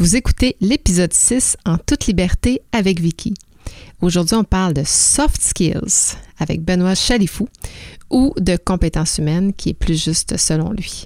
[0.00, 3.34] Vous écoutez l'épisode 6 en toute liberté avec Vicky.
[4.00, 7.50] Aujourd'hui, on parle de soft skills avec Benoît Chalifou
[8.08, 11.04] ou de compétences humaines qui est plus juste selon lui.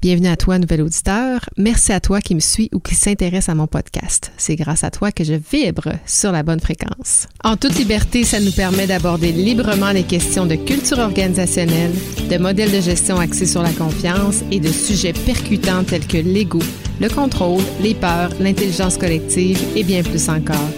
[0.00, 1.40] Bienvenue à toi, nouvel auditeur.
[1.56, 4.32] Merci à toi qui me suis ou qui s'intéresse à mon podcast.
[4.36, 7.26] C'est grâce à toi que je vibre sur la bonne fréquence.
[7.42, 11.92] En toute liberté, ça nous permet d'aborder librement les questions de culture organisationnelle,
[12.30, 16.60] de modèles de gestion axés sur la confiance et de sujets percutants tels que l'ego,
[17.00, 20.70] le contrôle, les peurs, l'intelligence collective et bien plus encore.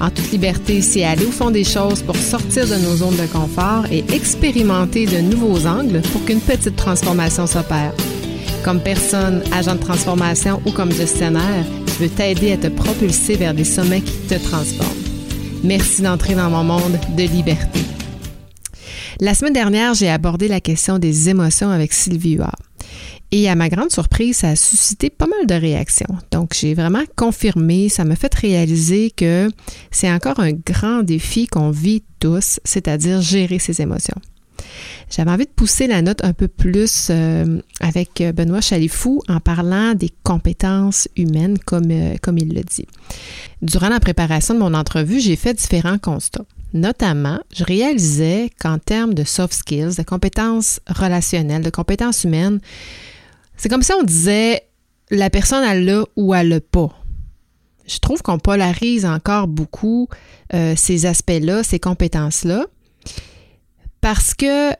[0.00, 3.26] En toute liberté, c'est aller au fond des choses pour sortir de nos zones de
[3.26, 7.94] confort et expérimenter de nouveaux angles pour qu'une petite transformation s'opère.
[8.64, 13.54] Comme personne, agent de transformation ou comme gestionnaire, je veux t'aider à te propulser vers
[13.54, 14.90] des sommets qui te transforment.
[15.62, 17.80] Merci d'entrer dans mon monde de liberté.
[19.20, 22.63] La semaine dernière, j'ai abordé la question des émotions avec Sylvie Huard.
[23.36, 26.06] Et à ma grande surprise, ça a suscité pas mal de réactions.
[26.30, 29.48] Donc, j'ai vraiment confirmé, ça m'a fait réaliser que
[29.90, 34.14] c'est encore un grand défi qu'on vit tous, c'est-à-dire gérer ses émotions.
[35.10, 39.94] J'avais envie de pousser la note un peu plus euh, avec Benoît Chalifou en parlant
[39.94, 42.86] des compétences humaines, comme, euh, comme il le dit.
[43.62, 46.44] Durant la préparation de mon entrevue, j'ai fait différents constats.
[46.72, 52.60] Notamment, je réalisais qu'en termes de soft skills, de compétences relationnelles, de compétences humaines,
[53.56, 54.62] c'est comme si on disait
[55.10, 56.90] la personne a l'a ou elle l'a pas.
[57.86, 60.08] Je trouve qu'on polarise encore beaucoup
[60.54, 62.66] euh, ces aspects-là, ces compétences-là,
[64.00, 64.72] parce que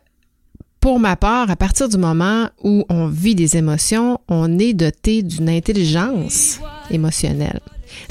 [0.80, 5.22] pour ma part, à partir du moment où on vit des émotions, on est doté
[5.22, 7.60] d'une intelligence émotionnelle.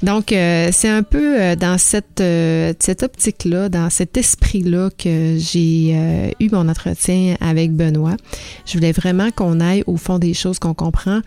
[0.01, 5.37] Donc, euh, c'est un peu euh, dans cette, euh, cette optique-là, dans cet esprit-là que
[5.37, 5.95] j'ai
[6.39, 8.15] eu mon entretien avec Benoît.
[8.65, 11.21] Je voulais vraiment qu'on aille au fond des choses, qu'on comprend,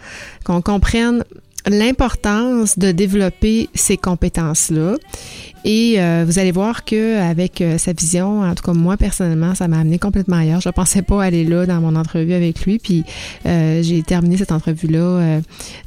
[0.45, 1.25] qu'on comprenne
[1.67, 4.97] l'importance de développer ces compétences-là.
[5.65, 9.57] Et euh, vous allez voir que avec euh, sa vision, en tout cas moi personnellement,
[9.57, 10.61] ça m'a amené complètement ailleurs.
[10.61, 12.79] Je ne pensais pas aller là dans mon entrevue avec lui.
[12.79, 13.05] Puis
[13.47, 15.41] euh, j'ai terminé cette entrevue-là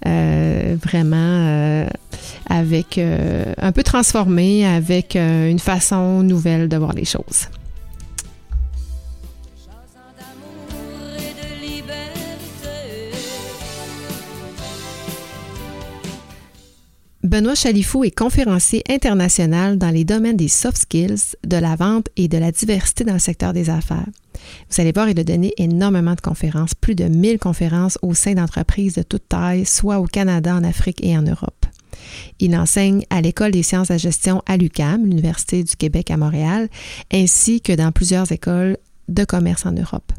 [0.04, 1.88] vraiment
[2.50, 7.48] avec un peu transformée, avec une façon nouvelle de voir les choses.
[17.30, 22.28] Benoît Chalifou est conférencier international dans les domaines des soft skills, de la vente et
[22.28, 24.08] de la diversité dans le secteur des affaires.
[24.72, 28.34] Vous allez voir, il a donné énormément de conférences, plus de 1000 conférences au sein
[28.34, 31.68] d'entreprises de toute taille, soit au Canada, en Afrique et en Europe.
[32.40, 36.68] Il enseigne à l'École des sciences de gestion à l'UCAM, l'Université du Québec à Montréal,
[37.14, 40.12] ainsi que dans plusieurs écoles de commerce en Europe.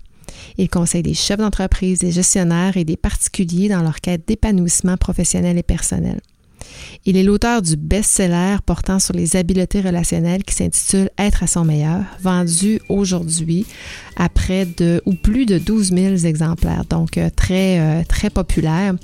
[0.58, 5.58] Il conseille des chefs d'entreprise, des gestionnaires et des particuliers dans leur quête d'épanouissement professionnel
[5.58, 6.20] et personnel.
[7.06, 11.64] Il est l'auteur du best-seller portant sur les habiletés relationnelles qui s'intitule Être à son
[11.64, 13.66] meilleur, vendu aujourd'hui
[14.16, 18.94] à près de ou plus de 12 000 exemplaires, donc euh, très, euh, très populaire.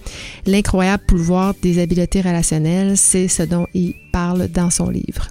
[0.46, 5.28] L'incroyable pouvoir des habiletés relationnelles, c'est ce dont il parle dans son livre.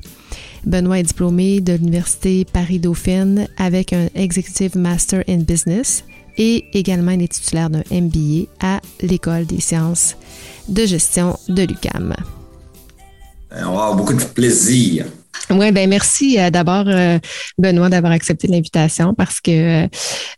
[0.65, 6.03] Benoît est diplômé de l'Université Paris-Dauphine avec un Executive Master in Business
[6.37, 10.15] et également il est titulaire d'un MBA à l'École des sciences
[10.67, 12.15] de gestion de l'UCAM.
[13.53, 15.05] Euh, on va avoir beaucoup de plaisir.
[15.51, 17.19] Oui, ben merci euh, d'abord, euh,
[17.57, 19.87] Benoît, d'avoir accepté l'invitation parce que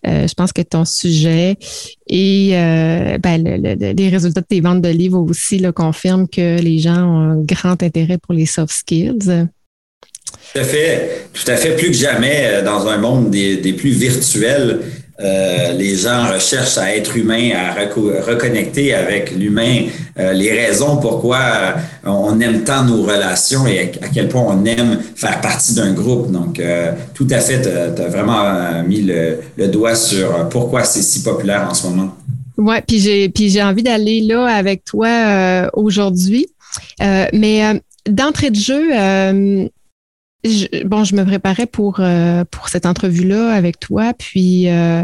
[0.04, 1.56] je pense que ton sujet
[2.08, 7.04] et ben, les résultats de tes ventes de livres aussi le confirment que les gens
[7.04, 9.48] ont un grand intérêt pour les soft skills.
[10.54, 13.92] Tout à fait, tout à fait, plus que jamais dans un monde des, des plus
[13.92, 14.82] virtuels.
[15.20, 19.86] Euh, les gens recherchent à être humains, à reconnecter avec l'humain,
[20.20, 21.72] euh, les raisons pourquoi euh,
[22.06, 26.32] on aime tant nos relations et à, quel point on aime faire partie d'un groupe.
[26.32, 26.62] Donc,
[27.16, 31.74] tout à fait, tu as, vraiment mis le, doigt sur pourquoi c'est si populaire en
[31.74, 32.16] ce moment.
[32.58, 36.48] Oui, puis j'ai puis j'ai envie d'aller là avec toi aujourd'hui.
[37.00, 38.92] mais d'entrée de jeu,
[40.86, 45.04] bon, je me préparais pour, euh, pour cette entrevue-là avec toi, puis euh,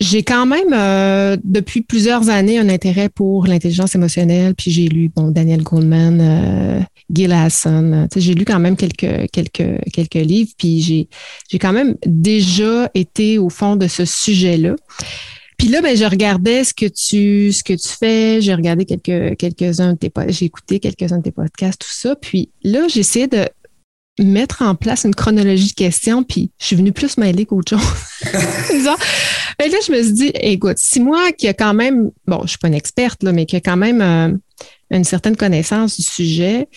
[0.00, 5.10] j'ai quand même, euh, depuis plusieurs années, un intérêt pour l'intelligence émotionnelle, puis j'ai lu,
[5.14, 10.80] bon, Daniel Goldman, Gil Hassan, j'ai lu quand même quelques, quelques, quelques livres, puis
[11.48, 14.74] j'ai quand même déjà été au fond de ce sujet-là.
[15.64, 19.38] Puis là, ben, je regardais ce que tu, ce que tu fais, j'ai regardé quelques,
[19.38, 22.14] quelques-uns de tes j'ai écouté quelques-uns de tes podcasts, tout ça.
[22.16, 23.48] Puis là, j'essayais de
[24.22, 28.30] mettre en place une chronologie de questions, puis je suis venue plus mêler qu'autre chose.
[29.58, 32.48] Et là, je me suis dit, écoute, si moi qui a quand même, bon, je
[32.48, 34.36] suis pas une experte, là, mais qui a quand même euh,
[34.90, 36.68] une certaine connaissance du sujet,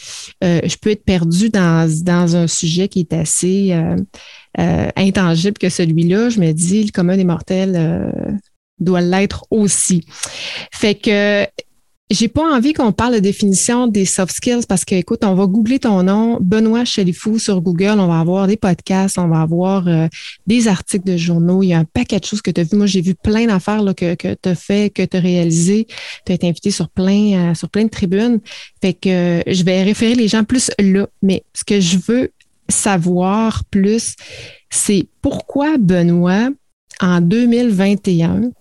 [0.45, 5.67] euh, je peux être perdue dans, dans un sujet qui est assez euh, intangible que
[5.67, 6.29] celui-là.
[6.29, 7.75] Je me dis, le commun des mortels
[8.79, 10.05] doit l'être aussi.
[10.71, 11.45] Fait que
[12.09, 15.45] j'ai pas envie qu'on parle de définition des soft skills parce que, écoute, on va
[15.45, 19.89] googler ton nom, Benoît Chalifou sur Google, on va avoir des podcasts, on va avoir
[19.89, 20.07] euh,
[20.45, 22.77] des articles de journaux, il y a un paquet de choses que tu as vu.
[22.77, 25.85] Moi, j'ai vu plein d'affaires que, que tu as fait, que tu as réalisé.
[26.25, 28.39] Tu as été invité sur plein, euh, sur plein de tribunes.
[28.81, 31.07] Fait que je vais référer les gens plus là.
[31.21, 32.31] Mais ce que je veux
[32.69, 34.15] savoir plus,
[34.69, 36.49] c'est pourquoi Benoît,
[37.01, 38.51] en 2021,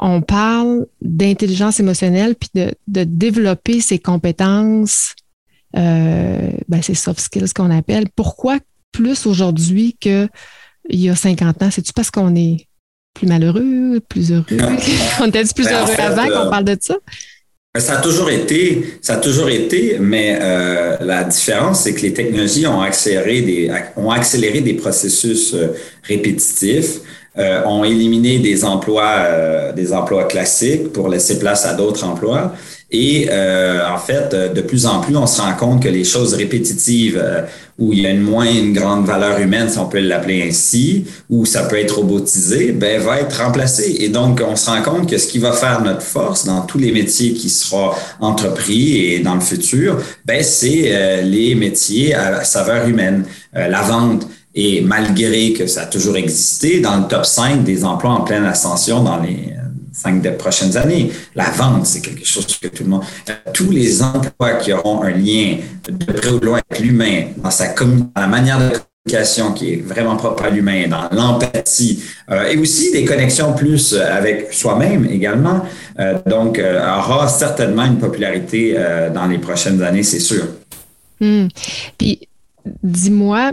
[0.00, 5.14] on parle d'intelligence émotionnelle puis de, développer ses compétences,
[5.76, 8.06] euh, ben, ces soft skills qu'on appelle.
[8.16, 8.58] Pourquoi
[8.92, 10.30] plus aujourd'hui qu'il
[10.88, 11.70] y a 50 ans?
[11.70, 12.66] C'est-tu parce qu'on est
[13.14, 14.46] plus malheureux, plus heureux?
[15.20, 16.96] on était plus ben, heureux avant qu'on euh, parle de ça?
[17.72, 22.02] Ben, ça a toujours été, ça a toujours été, mais euh, la différence, c'est que
[22.02, 25.54] les technologies ont accéléré des, ont accéléré des processus
[26.02, 27.00] répétitifs.
[27.38, 32.56] Euh, ont éliminé des emplois, euh, des emplois classiques pour laisser place à d'autres emplois.
[32.92, 36.34] Et euh, en fait, de plus en plus, on se rend compte que les choses
[36.34, 37.22] répétitives,
[37.78, 41.04] où il y a une moins une grande valeur humaine, si on peut l'appeler ainsi,
[41.28, 43.96] ou ça peut être robotisé, ben, va être remplacé.
[44.00, 46.78] Et donc, on se rend compte que ce qui va faire notre force dans tous
[46.78, 47.90] les métiers qui seront
[48.20, 54.80] entrepris et dans le futur, ben, c'est les métiers à saveur humaine, la vente, et
[54.80, 59.02] malgré que ça a toujours existé, dans le top 5 des emplois en pleine ascension
[59.02, 59.59] dans les euh,
[60.02, 64.02] cinq prochaines années, la vente, c'est quelque chose que tout le monde, euh, tous les
[64.02, 65.58] emplois qui auront un lien
[65.88, 69.74] de près ou de loin avec l'humain, dans sa dans la manière de communication qui
[69.74, 75.06] est vraiment propre à l'humain, dans l'empathie euh, et aussi des connexions plus avec soi-même
[75.10, 75.62] également.
[76.26, 78.74] donc, aura certainement une popularité
[79.14, 80.44] dans les prochaines années, c'est sûr.
[81.20, 81.48] Hmm.
[81.98, 82.28] Puis,
[82.82, 83.52] dis-moi,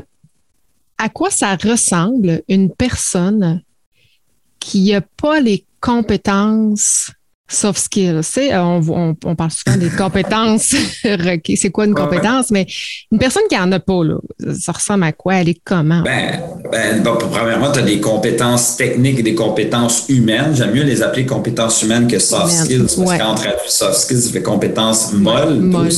[0.98, 3.62] à quoi ça ressemble une personne
[4.60, 7.12] qui n'a pas les compétences
[7.50, 8.22] soft skills.
[8.54, 10.76] On, on, parle souvent des compétences
[11.56, 12.52] C'est quoi une compétence?
[12.52, 12.68] Mais
[13.12, 14.18] une personne qui n'en a pas, là,
[14.60, 15.36] ça ressemble à quoi?
[15.36, 16.02] Elle est comment?
[16.02, 16.42] Ben,
[16.72, 20.56] ben premièrement, tu as des compétences techniques et des compétences humaines.
[20.56, 24.32] J'aime mieux les appeler compétences humaines que soft skills, parce qu'en traduit soft skills, ça
[24.32, 25.60] fait compétences molles.
[25.60, 25.92] molles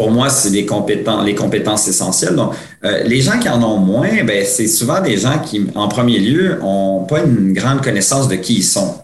[0.00, 2.34] pour moi, c'est les compétences, les compétences essentielles.
[2.34, 2.54] Donc,
[2.84, 6.18] euh, les gens qui en ont moins, ben, c'est souvent des gens qui, en premier
[6.18, 8.94] lieu, ont pas une grande connaissance de qui ils sont.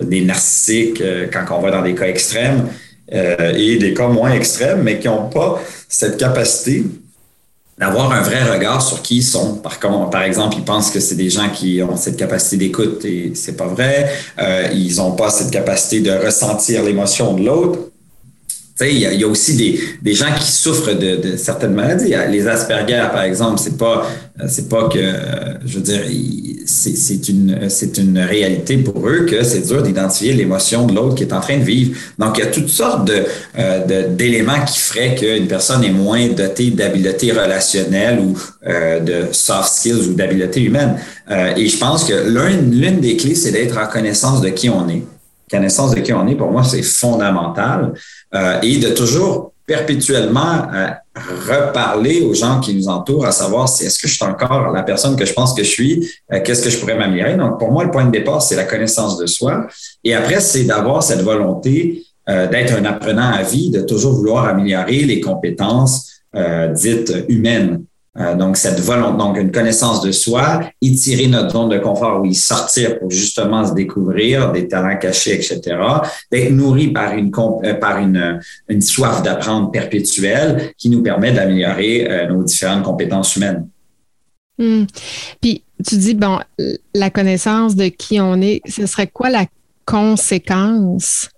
[0.00, 2.68] Des narcissiques, euh, quand on va dans des cas extrêmes,
[3.12, 6.84] euh, et des cas moins extrêmes, mais qui n'ont pas cette capacité
[7.76, 9.56] d'avoir un vrai regard sur qui ils sont.
[9.56, 13.04] Par contre, par exemple, ils pensent que c'est des gens qui ont cette capacité d'écoute
[13.04, 14.10] et c'est pas vrai.
[14.72, 17.89] ils n'ont pas cette capacité de ressentir l'émotion de l'autre
[18.82, 22.14] il y, a aussi des, gens qui souffrent de, certaines maladies.
[22.30, 24.06] Les Asperger, par exemple, c'est pas
[24.48, 24.98] c'est pas que
[25.64, 26.00] je veux dire
[26.66, 31.24] c'est une c'est une réalité pour eux que c'est dur d'identifier l'émotion de l'autre qui
[31.24, 31.98] est en train de vivre.
[32.18, 33.24] Donc il y a toutes sortes de
[33.58, 39.72] euh, d'éléments qui feraient qu'une personne est moins dotée d'habileté relationnelle ou euh, de soft
[39.72, 40.96] skills ou d'habileté humaine.
[41.30, 44.88] Euh, et je pense que l'une des clés c'est d'être en connaissance de qui on
[44.88, 45.02] est
[45.50, 47.92] connaissance de qui on est, pour moi, c'est fondamental.
[48.34, 50.88] Euh, et de toujours perpétuellement euh,
[51.48, 54.82] reparler aux gens qui nous entourent, à savoir si est-ce que je suis encore la
[54.82, 57.36] personne que je pense que je suis, euh, qu'est-ce que je pourrais m'améliorer.
[57.36, 59.66] Donc, pour moi, le point de départ, c'est la connaissance de soi.
[60.04, 65.00] Et après, c'est d'avoir cette volonté d'être un apprenant à vie, de toujours vouloir améliorer
[65.00, 66.22] les compétences
[66.76, 67.82] dites humaines.
[68.18, 72.34] Euh, donc, cette volonté, donc une connaissance de soi, étirer notre zone de confort, oui,
[72.34, 75.60] sortir pour justement se découvrir des talents cachés, etc.
[76.32, 77.30] D'être nourri par une
[77.64, 83.36] euh, par une, une soif d'apprendre perpétuelle qui nous permet d'améliorer euh, nos différentes compétences
[83.36, 83.68] humaines.
[84.58, 84.86] Hmm.
[85.40, 86.40] Puis tu dis bon,
[86.92, 89.46] la connaissance de qui on est, ce serait quoi la
[89.86, 91.30] conséquence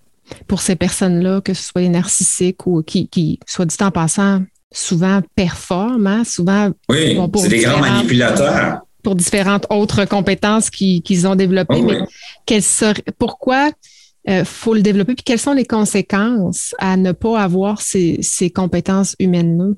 [0.48, 4.40] pour ces personnes-là, que ce soit les narcissiques ou qui, qui soit dit en passant,
[4.72, 6.70] souvent performent, hein, souvent.
[6.88, 8.80] Oui, c'est des grands manipulateurs.
[9.02, 11.82] Pour différentes autres compétences qu'ils ont développées.
[11.82, 12.60] mais
[13.18, 13.70] pourquoi
[14.26, 15.14] il euh, faut le développer?
[15.14, 18.20] Puis quelles sont les conséquences à ne pas avoir ces,
[18.54, 19.74] compétences humaines-là?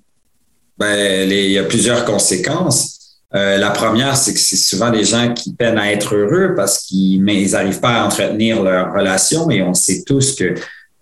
[0.76, 3.00] Ben, il y a plusieurs conséquences.
[3.34, 6.84] Euh, la première, c'est que c'est souvent des gens qui peinent à être heureux parce
[6.84, 10.54] qu'ils n'arrivent pas à entretenir leur relation et on sait tous que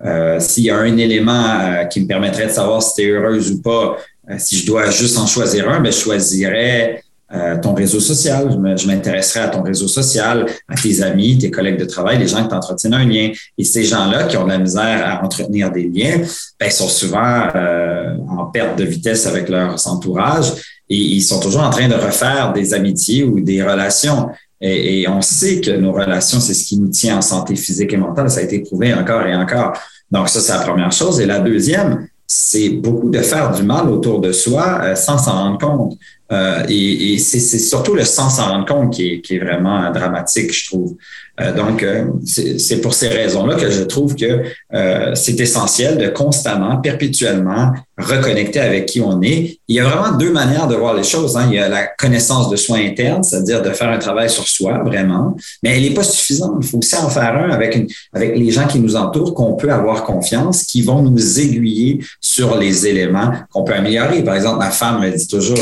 [0.05, 3.11] euh, s'il y a un élément euh, qui me permettrait de savoir si tu es
[3.11, 3.97] heureuse ou pas,
[4.39, 7.03] si je dois juste en choisir un, ben, je choisirais
[7.35, 8.61] euh, ton réseau social.
[8.77, 12.43] Je m'intéresserai à ton réseau social, à tes amis, tes collègues de travail, les gens
[12.43, 13.31] qui t'entretiennent un lien.
[13.57, 16.21] Et ces gens-là qui ont de la misère à entretenir des liens,
[16.61, 20.53] ben, sont souvent euh, en perte de vitesse avec leur entourage
[20.91, 24.29] et ils sont toujours en train de refaire des amitiés ou des relations.
[24.63, 27.93] Et, et on sait que nos relations, c'est ce qui nous tient en santé physique
[27.93, 28.31] et mentale.
[28.31, 29.77] Ça a été prouvé encore et encore.
[30.11, 31.21] Donc ça, c'est la première chose.
[31.21, 35.33] Et la deuxième, c'est beaucoup de faire du mal autour de soi euh, sans s'en
[35.33, 35.99] rendre compte.
[36.31, 39.91] Euh, et, et c'est surtout le sans s'en rendre compte qui est, qui est vraiment
[39.91, 40.97] dramatique, je trouve.
[41.41, 44.43] Euh, donc, euh, c'est pour ces raisons-là que je trouve que
[44.75, 49.59] euh, c'est essentiel de constamment, perpétuellement reconnecter avec qui on est.
[49.69, 51.37] Il y a vraiment deux manières de voir les choses.
[51.37, 51.47] Hein.
[51.49, 54.83] Il y a la connaissance de soi interne, c'est-à-dire de faire un travail sur soi,
[54.85, 56.57] vraiment, mais elle n'est pas suffisante.
[56.61, 59.55] Il faut aussi en faire un avec, une, avec les gens qui nous entourent, qu'on
[59.55, 64.23] peut avoir confiance, qui vont nous aiguiller sur les éléments qu'on peut améliorer.
[64.23, 65.59] Par exemple, ma femme me dit toujours,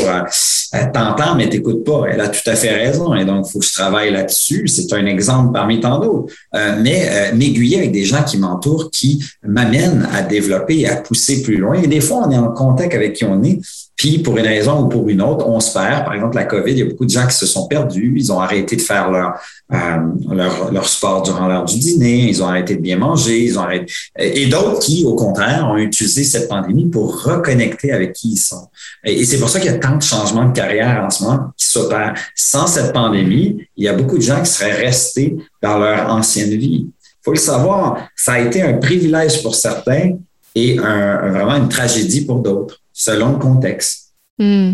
[0.73, 2.03] elle t'entend, mais t'écoute pas.
[2.09, 3.13] Elle a tout à fait raison.
[3.13, 4.67] Et donc, il faut que je travaille là-dessus.
[4.67, 6.33] C'est un exemple parmi tant d'autres.
[6.55, 10.97] Euh, mais euh, m'aiguiller avec des gens qui m'entourent, qui m'amènent à développer et à
[10.97, 11.81] pousser plus loin.
[11.81, 13.59] Et des fois, on est en contact avec qui on est.
[14.01, 16.05] Puis, pour une raison ou pour une autre, on se perd.
[16.05, 18.11] Par exemple, la COVID, il y a beaucoup de gens qui se sont perdus.
[18.17, 19.33] Ils ont arrêté de faire leur,
[19.71, 19.97] euh,
[20.31, 22.27] leur, leur, sport durant l'heure du dîner.
[22.27, 23.43] Ils ont arrêté de bien manger.
[23.43, 23.93] Ils ont arrêté...
[24.17, 28.69] Et d'autres qui, au contraire, ont utilisé cette pandémie pour reconnecter avec qui ils sont.
[29.03, 31.51] Et, c'est pour ça qu'il y a tant de changements de carrière en ce moment
[31.55, 32.15] qui s'opèrent.
[32.33, 36.49] Sans cette pandémie, il y a beaucoup de gens qui seraient restés dans leur ancienne
[36.49, 36.87] vie.
[36.87, 40.13] Il faut le savoir, ça a été un privilège pour certains
[40.55, 44.13] et vraiment une tragédie pour d'autres selon le contexte.
[44.37, 44.73] Hmm.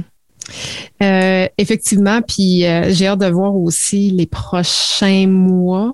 [1.01, 5.93] Euh, effectivement, puis euh, j'ai hâte de voir aussi les prochains mois,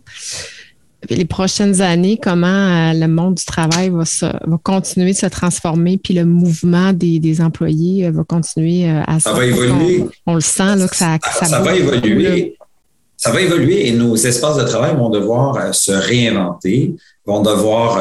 [1.09, 4.03] les prochaines années, comment euh, le monde du travail va,
[4.63, 10.05] continuer de se transformer, puis le mouvement des, employés va continuer à Ça va évoluer.
[10.25, 12.57] On, le sent là, que ça, ça, ça va évoluer.
[13.23, 16.93] Ça va évoluer et nos espaces de travail vont devoir se réinventer,
[17.25, 17.97] vont devoir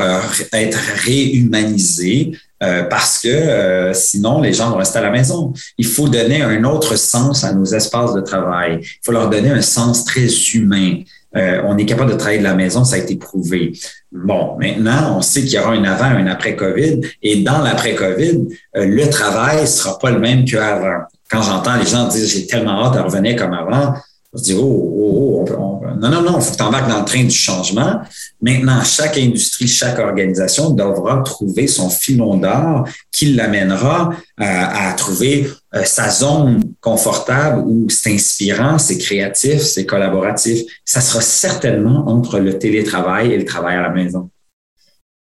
[0.53, 5.53] être réhumanisés, euh, parce que euh, sinon, les gens vont rester à la maison.
[5.79, 8.81] Il faut donner un autre sens à nos espaces de travail.
[8.83, 11.03] Il faut leur donner un sens très humain.
[11.37, 13.79] Euh, on est capable de travailler de la maison, ça a été prouvé.
[14.11, 18.49] Bon, maintenant, on sait qu'il y aura un avant, un après COVID, et dans l'après-COVID,
[18.75, 21.05] le travail sera pas le même qu'avant.
[21.31, 23.95] Quand j'entends les gens dire j'ai tellement hâte de revenir comme avant,
[24.35, 27.05] je dis, oh, oh, oh non, non, non, il faut que tu embarques dans le
[27.05, 28.01] train du changement.
[28.41, 34.11] Maintenant, chaque industrie, chaque organisation devra trouver son filon d'or qui l'amènera
[34.41, 40.63] euh, à, trouver euh, sa zone confortable où c'est inspirant, c'est créatif, c'est collaboratif.
[40.85, 44.31] Ça sera certainement entre le télétravail et le travail à la maison.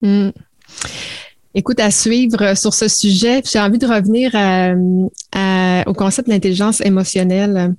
[0.03, 0.29] Hmm.
[1.55, 4.31] Écoute, à suivre sur ce sujet, j'ai envie de revenir
[5.87, 7.75] au concept de l'intelligence émotionnelle.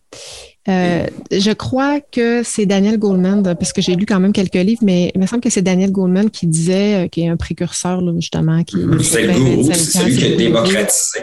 [0.67, 4.81] Euh, je crois que c'est Daniel Goleman, parce que j'ai lu quand même quelques livres,
[4.83, 8.01] mais il me semble que c'est Daniel Goleman qui disait, euh, qui est un précurseur,
[8.19, 8.63] justement.
[8.63, 11.19] Qui, c'est le gourou, c'est celui qui a démocratisé.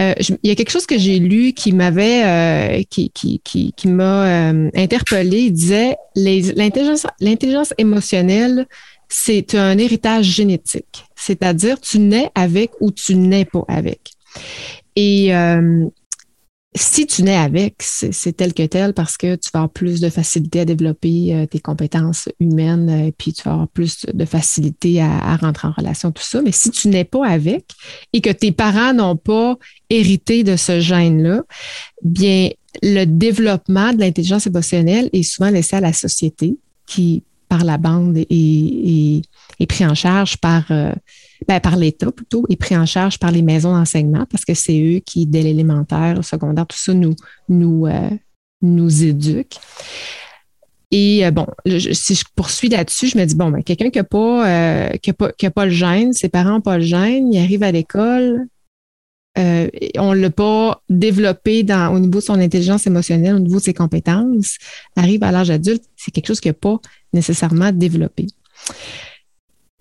[0.00, 3.88] Euh, il y a quelque chose que j'ai lu qui m'avait, qui, qui, qui, qui
[3.88, 5.40] m'a interpellé.
[5.40, 8.66] Il disait l'intelligence, l'intelligence émotionnelle,
[9.08, 14.12] c'est un héritage génétique, c'est-à-dire tu nais avec ou tu nais pas avec.
[14.96, 15.32] Et
[16.74, 20.10] si tu nais avec, c'est tel que tel parce que tu vas avoir plus de
[20.10, 25.00] facilité à développer euh, tes compétences humaines, euh, puis tu vas avoir plus de facilité
[25.00, 26.42] à, rentrer en relation, tout ça.
[26.42, 27.64] Mais si tu n'es pas avec
[28.12, 29.56] et que tes parents n'ont pas
[29.88, 31.42] hérité de ce gène-là,
[32.04, 32.50] bien,
[32.82, 38.16] le développement de l'intelligence émotionnelle est souvent laissé à la société qui, par la bande,
[38.16, 39.22] est,
[39.68, 40.92] pris en charge par euh,
[41.46, 44.80] ben, par l'État plutôt, et pris en charge par les maisons d'enseignement parce que c'est
[44.80, 47.14] eux qui, dès l'élémentaire, secondaire, tout ça, nous,
[47.48, 48.10] nous, euh,
[48.60, 49.58] nous éduquent.
[50.90, 51.46] Et euh, bon,
[51.92, 55.32] si je poursuis là-dessus, je me dis, bon, ben, quelqu'un qui n'a pas, qui pas,
[55.50, 58.46] pas le gène, ses parents n'ont pas le gène, il arrive à l'école,
[59.38, 63.64] on ne l'a pas développé dans, au niveau de son intelligence émotionnelle, au niveau de
[63.64, 64.58] ses compétences,
[64.96, 66.78] arrive à l'âge adulte, c'est quelque chose qui n'a pas
[67.12, 68.26] nécessairement développé.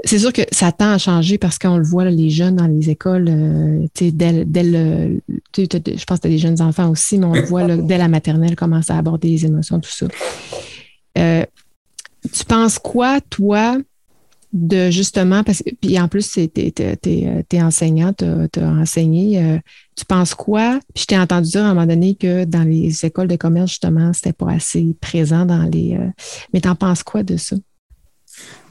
[0.03, 2.91] C'est sûr que ça tend à changer parce qu'on le voit, les jeunes dans les
[2.91, 5.21] écoles, euh, dès, dès le,
[5.57, 8.07] je pense que tu as des jeunes enfants aussi, mais on le voit dès la
[8.07, 10.05] maternelle, commence à aborder les émotions, tout ça.
[11.17, 11.43] Euh,
[12.31, 13.77] tu penses quoi, toi,
[14.53, 19.57] de justement, parce que, puis en plus, tu es, enseignant, tu as, enseigné, euh,
[19.95, 20.79] tu penses quoi?
[20.93, 23.71] Puis je t'ai entendu dire à un moment donné que dans les écoles de commerce,
[23.71, 25.97] justement, c'était pas assez présent dans les.
[26.53, 27.55] mais tu en penses quoi de ça?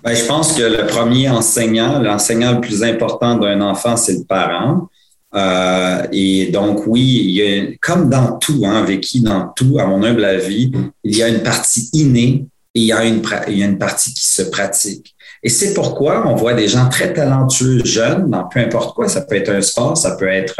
[0.02, 4.24] Ben, je pense que le premier enseignant, l'enseignant le plus important d'un enfant, c'est le
[4.24, 4.88] parent.
[5.34, 9.86] Euh, et donc, oui, il y a, comme dans tout, hein, Vicky, dans tout, à
[9.86, 10.70] mon humble avis,
[11.02, 13.78] il y a une partie innée et il y a une, il y a une
[13.78, 15.15] partie qui se pratique.
[15.42, 19.08] Et c'est pourquoi on voit des gens très talentueux jeunes dans peu importe quoi.
[19.08, 20.56] Ça peut être un sport, ça peut être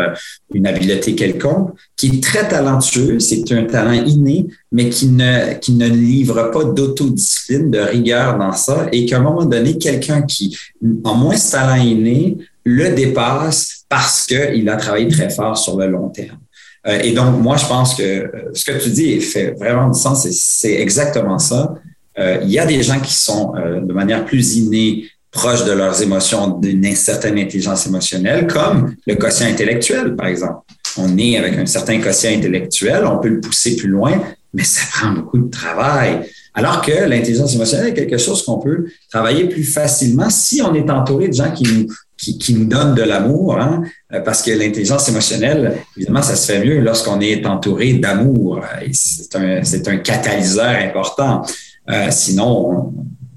[0.54, 5.73] une habileté quelconque, qui est très talentueux, c'est un talent inné, mais qui ne, qui
[5.73, 10.56] ne livre pas d'autodiscipline, de rigueur dans ça, et qu'à un moment donné, quelqu'un qui
[11.04, 15.87] a moins ce talent inné le dépasse parce qu'il a travaillé très fort sur le
[15.87, 16.38] long terme.
[16.87, 19.99] Euh, et donc, moi, je pense que euh, ce que tu dis fait vraiment du
[19.99, 20.28] sens.
[20.30, 21.75] C'est exactement ça.
[22.18, 25.06] Euh, il y a des gens qui sont de manière plus innée
[25.37, 30.61] proches de leurs émotions, d'une certaine intelligence émotionnelle, comme le quotient intellectuel, par exemple.
[30.96, 34.18] On est avec un certain quotient intellectuel, on peut le pousser plus loin,
[34.54, 36.20] mais ça prend beaucoup de travail.
[36.54, 40.88] Alors que l'intelligence émotionnelle est quelque chose qu'on peut travailler plus facilement si on est
[40.90, 43.82] entouré de gens qui nous, qui, nous donnent de l'amour, hein,
[44.25, 48.62] parce que l'intelligence émotionnelle, évidemment, ça se fait mieux lorsqu'on est entouré d'amour.
[48.94, 51.42] C'est un, c'est un catalyseur important.
[51.90, 52.92] Euh, sinon,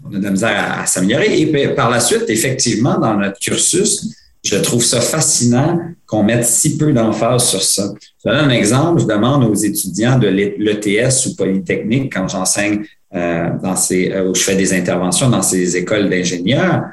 [0.06, 1.40] on, a de la misère à, s'améliorer.
[1.40, 4.10] Et par la suite, effectivement, dans notre cursus,
[4.44, 7.94] je trouve ça fascinant qu'on mette si peu d'emphase sur ça.
[8.24, 9.02] Je donne un exemple.
[9.02, 12.84] Je demande aux étudiants de l'ETS ou Polytechnique, quand j'enseigne
[13.16, 16.84] euh, dans ces, euh, où je fais des interventions dans ces écoles d'ingénieurs,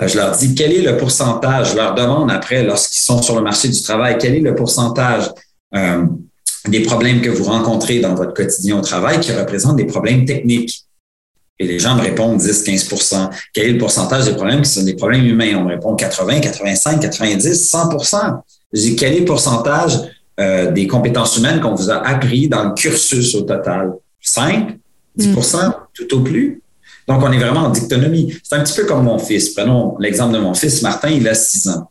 [0.00, 3.36] euh, je leur dis quel est le pourcentage, je leur demande après, lorsqu'ils sont sur
[3.36, 5.30] le marché du travail, quel est le pourcentage
[6.68, 10.85] des problèmes que vous rencontrez dans votre quotidien au travail qui représentent des problèmes techniques?
[11.58, 14.94] Et les gens me répondent 10-15% Quel est le pourcentage des problèmes qui sont des
[14.94, 15.54] problèmes humains?
[15.56, 18.40] On me répond 80, 85, 90, 100%
[18.72, 19.98] Je dis quel est le pourcentage
[20.38, 23.92] euh, des compétences humaines qu'on vous a appris dans le cursus au total?
[24.20, 24.76] 5,
[25.16, 25.74] 10 mm.
[25.94, 26.62] tout au plus.
[27.08, 28.36] Donc, on est vraiment en dictonomie.
[28.42, 29.50] C'est un petit peu comme mon fils.
[29.50, 31.90] Prenons l'exemple de mon fils, Martin, il a 6 ans.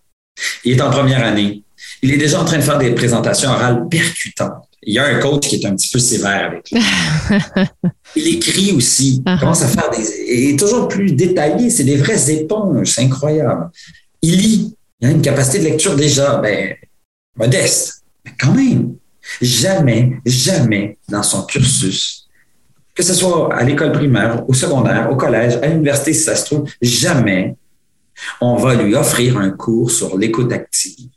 [0.63, 1.63] Il est en première année.
[2.01, 4.67] Il est déjà en train de faire des présentations orales percutantes.
[4.85, 6.79] Il y a un coach qui est un petit peu sévère avec lui.
[8.15, 9.23] il écrit aussi.
[9.25, 9.39] Il uh-huh.
[9.39, 10.03] commence à faire des.
[10.27, 11.69] Il est toujours plus détaillé.
[11.69, 12.91] C'est des vraies éponges.
[12.91, 13.69] C'est incroyable.
[14.21, 14.75] Il lit.
[15.01, 16.75] Il a une capacité de lecture déjà ben,
[17.35, 18.03] modeste.
[18.23, 18.95] Mais quand même,
[19.41, 22.27] jamais, jamais dans son cursus,
[22.93, 26.45] que ce soit à l'école primaire, au secondaire, au collège, à l'université, si ça se
[26.45, 27.55] trouve, jamais
[28.39, 31.09] on va lui offrir un cours sur l'écoute active.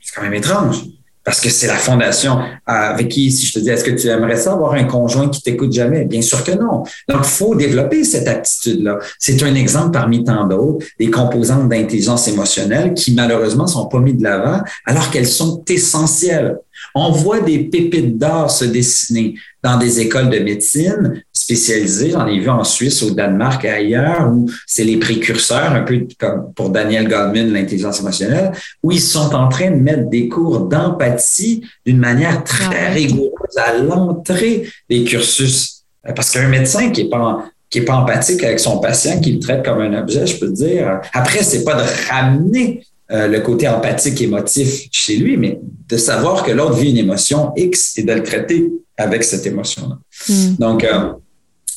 [0.00, 0.84] C'est quand même étrange.
[1.30, 4.36] Parce que c'est la fondation avec qui, si je te dis, est-ce que tu aimerais
[4.36, 6.04] ça avoir un conjoint qui t'écoute jamais?
[6.04, 6.82] Bien sûr que non.
[7.08, 8.98] Donc, il faut développer cette aptitude-là.
[9.16, 14.14] C'est un exemple parmi tant d'autres des composantes d'intelligence émotionnelle qui, malheureusement, sont pas mis
[14.14, 16.56] de l'avant alors qu'elles sont essentielles.
[16.94, 22.10] On voit des pépites d'or se dessiner dans des écoles de médecine spécialisées.
[22.10, 26.06] J'en ai vu en Suisse, au Danemark et ailleurs, où c'est les précurseurs, un peu
[26.18, 30.60] comme pour Daniel Goldman, l'intelligence émotionnelle, où ils sont en train de mettre des cours
[30.60, 35.84] d'empathie d'une manière très rigoureuse à l'entrée des cursus.
[36.14, 39.38] Parce qu'un médecin qui est pas qui est pas empathique avec son patient, qui le
[39.38, 41.00] traite comme un objet, je peux te dire.
[41.12, 46.44] Après, c'est pas de ramener euh, le côté empathique, émotif chez lui, mais de savoir
[46.44, 49.98] que l'autre vit une émotion X et de le traiter avec cette émotion-là.
[50.28, 50.54] Hmm.
[50.58, 51.12] Donc, euh,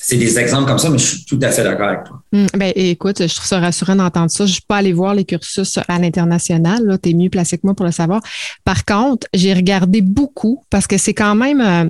[0.05, 2.21] c'est des exemples comme ça, mais je suis tout à fait d'accord avec toi.
[2.33, 2.45] Hmm.
[2.57, 4.45] ben, écoute, je trouve ça rassurant d'entendre ça.
[4.45, 6.99] Je ne suis pas allée voir les cursus à l'international.
[7.01, 8.21] Tu es mieux placé que moi pour le savoir.
[8.65, 11.89] Par contre, j'ai regardé beaucoup parce que c'est quand même, euh,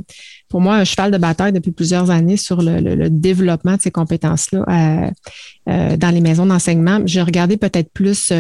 [0.54, 5.12] pour moi, un cheval de bataille depuis plusieurs années sur le, développement de ces compétences-là
[5.66, 7.00] dans les maisons d'enseignement.
[7.08, 8.32] J'ai regardé peut-être plus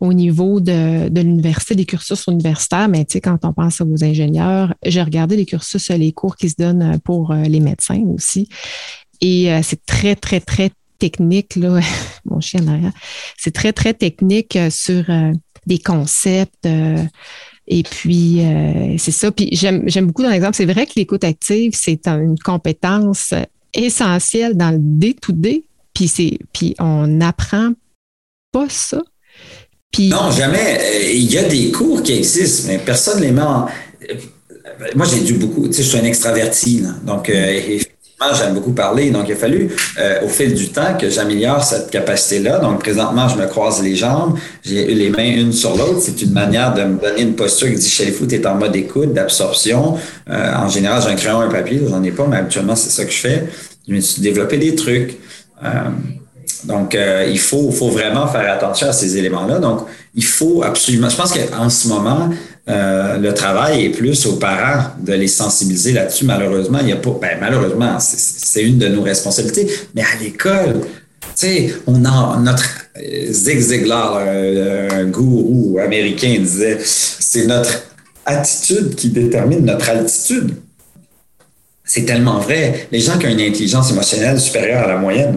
[0.00, 4.74] au niveau de, l'université, des cursus universitaires, mais tu sais, quand on pense aux ingénieurs,
[4.84, 8.48] j'ai regardé les cursus, les cours qui se donnent pour euh, les médecins aussi.
[9.20, 11.78] Et euh, c'est très, très, très technique, là.
[12.24, 12.92] Mon chien en arrière.
[13.38, 15.04] C'est très, très technique euh, sur
[15.64, 16.68] des concepts.
[17.68, 18.42] Et puis,
[18.98, 19.30] c'est ça.
[19.30, 20.54] Puis, j'aime beaucoup dans l'exemple.
[20.54, 23.34] C'est vrai que l'écoute active, c'est une compétence
[23.74, 25.64] essentielle dans le D-to-D.
[25.92, 27.72] Puis, puis on n'apprend
[28.52, 29.02] pas ça
[29.98, 30.78] non, jamais.
[30.80, 33.42] Euh, il y a des cours qui existent, mais personne ne les met.
[33.42, 34.14] Euh,
[34.94, 35.66] moi, j'ai dû beaucoup.
[35.68, 37.78] Tu sais, je suis un extraverti, donc euh,
[38.34, 39.10] j'aime beaucoup parler.
[39.10, 39.70] Donc, il a fallu,
[40.24, 42.58] au fil du temps, que j'améliore cette capacité-là.
[42.58, 46.00] Donc, présentement, je me croise les jambes, j'ai les mains une sur l'autre.
[46.00, 48.74] C'est une manière de me donner une posture qui dit chez foot, est en mode
[48.76, 49.98] écoute, d'absorption.
[50.28, 53.12] en général, j'ai un crayon, un papier, j'en ai pas, mais habituellement, c'est ça que
[53.12, 53.44] je fais.
[53.88, 55.18] Je me suis développé des trucs.
[56.66, 59.58] Donc, euh, il faut, faut vraiment faire attention à ces éléments-là.
[59.58, 59.80] Donc,
[60.14, 61.08] il faut absolument.
[61.08, 62.30] Je pense qu'en ce moment,
[62.68, 66.24] euh, le travail est plus aux parents de les sensibiliser là-dessus.
[66.24, 67.16] Malheureusement, il n'y a pas.
[67.20, 69.70] Ben, malheureusement, c'est une de nos responsabilités.
[69.94, 70.80] Mais à l'école,
[71.36, 72.88] sais, on a notre
[73.30, 77.84] Zig Ziglar, un, gourou américain, disait c'est notre
[78.24, 80.54] attitude qui détermine notre altitude.
[81.84, 82.88] C'est tellement vrai.
[82.90, 85.36] Les gens qui ont une intelligence émotionnelle supérieure à la moyenne,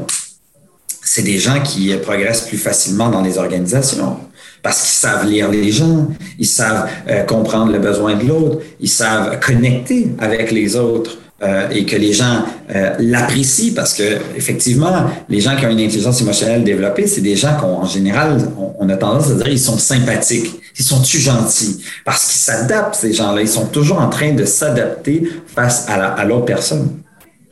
[1.03, 4.17] c'est des gens qui progressent plus facilement dans les organisations
[4.61, 6.07] parce qu'ils savent lire les gens,
[6.37, 11.17] ils savent euh, comprendre le besoin de l'autre, ils savent connecter avec les autres.
[11.41, 12.43] Euh, et que les gens
[12.75, 14.03] euh, l'apprécient parce que
[14.35, 18.37] effectivement, les gens qui ont une intelligence émotionnelle développée, c'est des gens qu'en général,
[18.77, 21.81] on, a tendance à dire ils sont sympathiques, ils sont tu gentils?
[22.03, 26.43] Parce qu'ils s'adaptent ces gens-là, ils sont toujours en train de s'adapter face à l'autre
[26.43, 26.89] personne.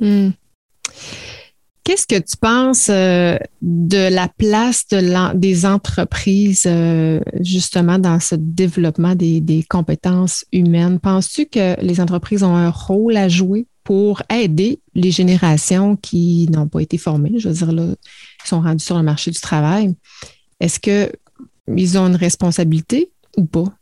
[0.01, 0.31] Hmm.
[1.88, 4.84] Qu'est-ce que tu penses euh, de la place
[5.36, 11.00] des entreprises euh, justement dans ce développement des, compétences humaines?
[11.00, 16.67] Penses-tu que les entreprises ont un rôle à jouer pour aider les générations qui n'ont
[16.67, 17.95] pas été formées, je veux dire, là,
[18.43, 19.95] qui sont rendues sur le marché du travail?
[20.60, 23.76] Est-ce qu'ils ont une responsabilité ou pas?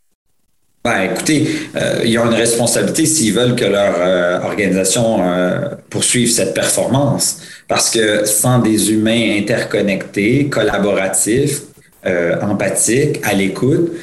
[0.86, 6.30] Ben, écoutez, euh, ils ont une responsabilité s'ils veulent que leur euh, organisation euh, poursuive
[6.30, 7.40] cette performance.
[7.68, 11.62] Parce que sans des humains interconnectés, collaboratifs,
[12.40, 13.94] empathiques, à l'écoute,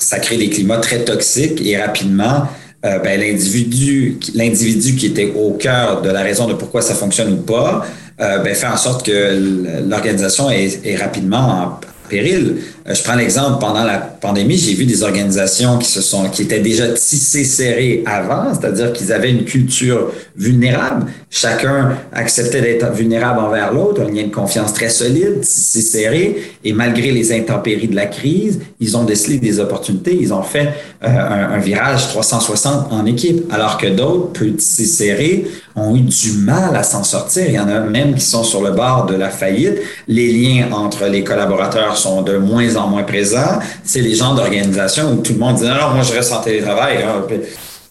[0.00, 2.48] ça crée des climats très toxiques et rapidement,
[2.82, 7.86] ben, l'individu, qui était au cœur de la raison de pourquoi ça fonctionne ou pas,
[8.18, 12.56] ben, fait en sorte que l'organisation est rapidement en, péril.
[12.88, 16.42] Euh, je prends l'exemple, pendant la pandémie, j'ai vu des organisations qui se sont, qui
[16.42, 21.06] étaient déjà tissées serrées avant, c'est-à-dire qu'ils avaient une culture vulnérable.
[21.30, 26.72] Chacun acceptait d'être vulnérable envers l'autre, un lien de confiance très solide, tissé serré, et
[26.72, 30.68] malgré les intempéries de la crise, ils ont décelé des opportunités, ils ont fait
[31.04, 36.32] euh, un, virage 360 en équipe, alors que d'autres, peu tissés serrés, ont eu du
[36.38, 37.44] mal à s'en sortir.
[37.48, 39.78] Il y en a même qui sont sur le bord de la faillite.
[40.08, 43.58] Les liens entre les collaborateurs sont de moins en moins présents.
[43.84, 47.02] C'est les gens d'organisation où tout le monde dit non, moi je reste en télétravail.
[47.02, 47.26] Hein.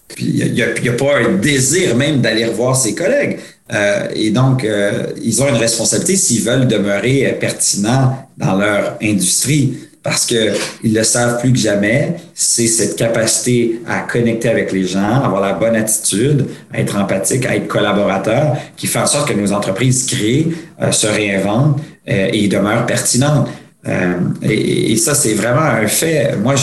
[0.08, 3.38] Puis il n'y a, pas un désir même d'aller revoir ses collègues.
[3.72, 9.76] Euh, et donc, euh, ils ont une responsabilité s'ils veulent demeurer pertinents dans leur industrie
[10.06, 15.20] parce qu'ils le savent plus que jamais, c'est cette capacité à connecter avec les gens,
[15.24, 19.34] avoir la bonne attitude, à être empathique, à être collaborateur, qui fait en sorte que
[19.34, 20.46] nos entreprises créent,
[20.80, 23.48] euh, se réinventent euh, et demeurent pertinentes.
[23.88, 26.36] Euh, et, et, ça, c'est vraiment un fait.
[26.36, 26.54] Moi,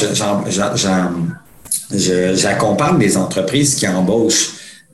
[1.92, 4.52] j'accompagne des entreprises qui embauchent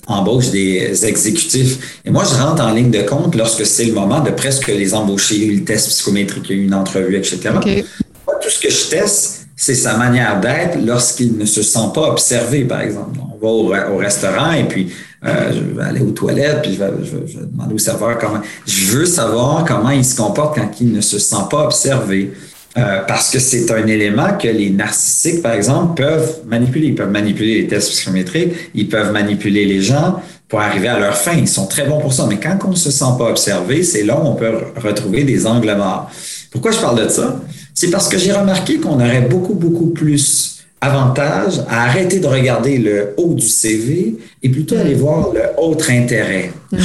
[0.08, 2.02] embauchent des exécutifs.
[2.04, 4.96] Et moi, je rentre en ligne de compte lorsque c'est le moment de presque les
[4.96, 5.46] embaucher.
[5.46, 7.52] Le test psychométrique, une entrevue, etc
[8.42, 12.63] tout ce que je teste, c'est sa manière d'être lorsqu'il ne se sent pas observé,
[12.63, 13.20] par exemple.
[13.20, 14.92] On va au, restaurant et puis
[15.26, 18.42] euh, je vais aller aux toilettes, puis je vais, demander au serveur comment.
[18.66, 22.32] Je veux savoir comment il se comporte quand il ne se sent pas observé.
[22.78, 26.88] Euh, parce que c'est un élément que les narcissiques, par exemple, peuvent manipuler.
[26.88, 31.18] Ils peuvent manipuler les tests psychométriques, ils peuvent manipuler les gens pour arriver à leur
[31.18, 31.34] fin.
[31.34, 32.28] Ils sont très bons pour ça.
[32.30, 35.48] Mais quand on ne se sent pas observé, c'est là où on peut retrouver des
[35.48, 36.12] angles morts.
[36.52, 37.42] Pourquoi je parle de ça?
[37.80, 42.78] c'est parce que j'ai remarqué qu'on aurait beaucoup, beaucoup plus avantage à arrêter de regarder
[42.78, 45.00] le haut du CV et plutôt aller mm.
[45.00, 46.52] voir le autre intérêt.
[46.72, 46.78] Mm.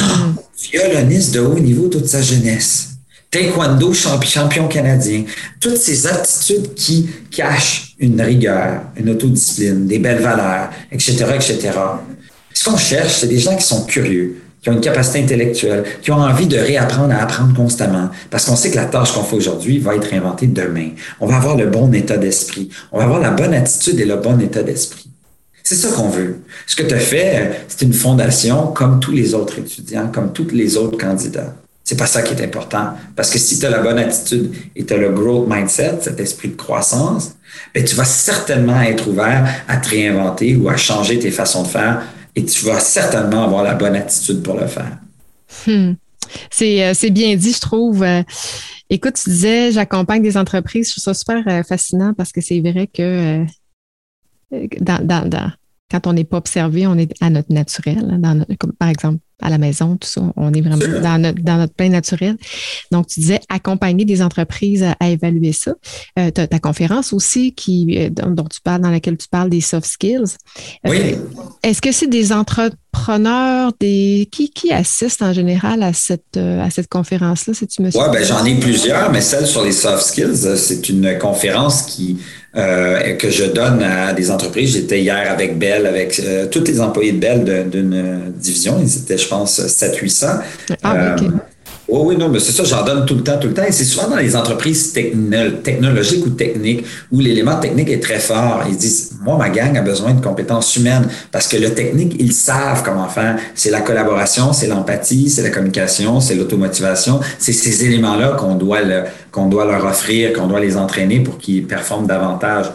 [0.72, 2.90] Violoniste de haut niveau toute sa jeunesse.
[3.30, 5.24] Taekwondo champion canadien.
[5.60, 11.70] Toutes ces attitudes qui cachent une rigueur, une autodiscipline, des belles valeurs, etc., etc.
[12.52, 16.10] Ce qu'on cherche, c'est des gens qui sont curieux, qui ont une capacité intellectuelle, qui
[16.10, 19.36] ont envie de réapprendre à apprendre constamment, parce qu'on sait que la tâche qu'on fait
[19.36, 20.88] aujourd'hui va être inventée demain.
[21.20, 24.16] On va avoir le bon état d'esprit, on va avoir la bonne attitude et le
[24.16, 25.10] bon état d'esprit.
[25.62, 26.38] C'est ça qu'on veut.
[26.66, 30.48] Ce que tu as fait, c'est une fondation comme tous les autres étudiants, comme tous
[30.52, 31.54] les autres candidats.
[31.84, 32.94] C'est pas ça qui est important.
[33.14, 36.18] Parce que si tu as la bonne attitude et tu as le growth mindset, cet
[36.20, 37.34] esprit de croissance,
[37.74, 41.68] ben, tu vas certainement être ouvert à te réinventer ou à changer tes façons de
[41.68, 42.02] faire
[42.36, 44.98] et tu vas certainement avoir la bonne attitude pour le faire.
[45.66, 45.94] Hmm.
[46.62, 48.02] Euh, c'est bien dit, je trouve.
[48.02, 48.22] Euh,
[48.90, 50.88] écoute, tu disais, j'accompagne des entreprises.
[50.88, 53.44] Je trouve ça super euh, fascinant parce que c'est vrai que
[55.90, 58.18] quand on n'est pas observé, on est à notre naturel.
[58.24, 58.44] Hein,
[58.78, 61.88] par exemple, à la maison, tout ça, on est vraiment dans notre, dans notre plein
[61.88, 62.36] naturel.
[62.90, 65.74] Donc, tu disais accompagner des entreprises à, évaluer ça.
[66.18, 69.50] Euh, tu as ta conférence aussi qui, euh, dont, tu parles, dans laquelle tu parles
[69.50, 70.36] des soft skills.
[70.86, 71.16] Euh, oui.
[71.62, 76.88] Est-ce que c'est des entrepreneurs, des qui, qui assistent en général à cette, à cette
[76.88, 80.56] conférence-là, si tu me Oui, ben, j'en ai plusieurs, mais celle sur les soft skills,
[80.56, 82.18] c'est une conférence qui
[82.56, 84.74] euh, que je donne à des entreprises.
[84.74, 88.78] J'étais hier avec Bell, avec euh, tous les employés de Bell d'une division.
[88.80, 90.40] Ils étaient, je pense, 700-800.
[90.82, 91.16] Ah, euh,
[91.86, 93.64] Oui, oui, non, mais c'est ça, j'en donne tout le temps, tout le temps.
[93.64, 98.62] Et c'est souvent dans les entreprises technologiques ou techniques où l'élément technique est très fort.
[98.68, 102.32] Ils disent, moi, ma gang a besoin de compétences humaines parce que le technique, ils
[102.32, 103.38] savent comment faire.
[103.54, 107.20] C'est la collaboration, c'est l'empathie, c'est la communication, c'est l'automotivation.
[107.38, 112.66] C'est ces éléments-là qu'on doit, leur offrir, qu'on doit les entraîner pour qu'ils performent davantage.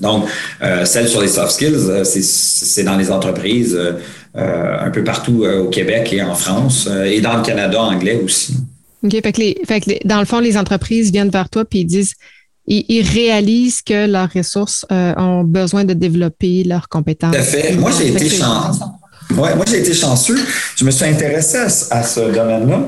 [0.00, 0.24] Donc,
[0.62, 3.76] euh, celle sur les soft skills, euh, c'est dans les entreprises.
[3.78, 3.92] Euh,
[4.34, 8.20] un peu partout euh, au Québec et en France euh, et dans le Canada anglais
[8.24, 8.56] aussi.
[9.04, 9.12] OK.
[9.12, 11.86] Fait que, les, fait que dans le fond, les entreprises viennent vers toi puis ils
[11.86, 12.14] disent
[12.66, 17.34] ils, réalisent que leurs ressources ont besoin de développer leurs compétences.
[17.34, 17.74] Tout à fait.
[17.74, 18.84] Moi, j'ai été chanceux.
[19.30, 20.38] Ouais, moi, j'ai été chanceux.
[20.76, 21.58] Je me suis intéressé
[21.90, 22.86] à, ce domaine-là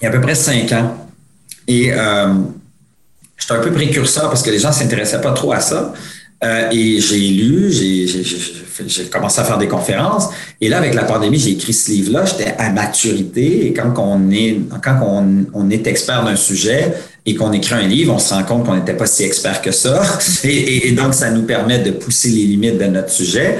[0.00, 1.08] il y a à peu près cinq ans.
[1.66, 2.34] Et euh,
[3.36, 5.92] j'étais un peu précurseur parce que les gens ne s'intéressaient pas trop à ça.
[6.44, 10.28] Euh, et j'ai lu, j'ai commencé à faire des conférences.
[10.60, 12.24] Et là, avec la pandémie, j'ai écrit ce livre-là.
[12.26, 13.66] J'étais à maturité.
[13.66, 16.94] Et quand on est, quand on, on est expert d'un sujet
[17.26, 19.72] et qu'on écrit un livre, on se rend compte qu'on n'était pas si expert que
[19.72, 20.02] ça.
[20.44, 23.58] Et, et, donc, ça nous permet de pousser les limites de notre sujet.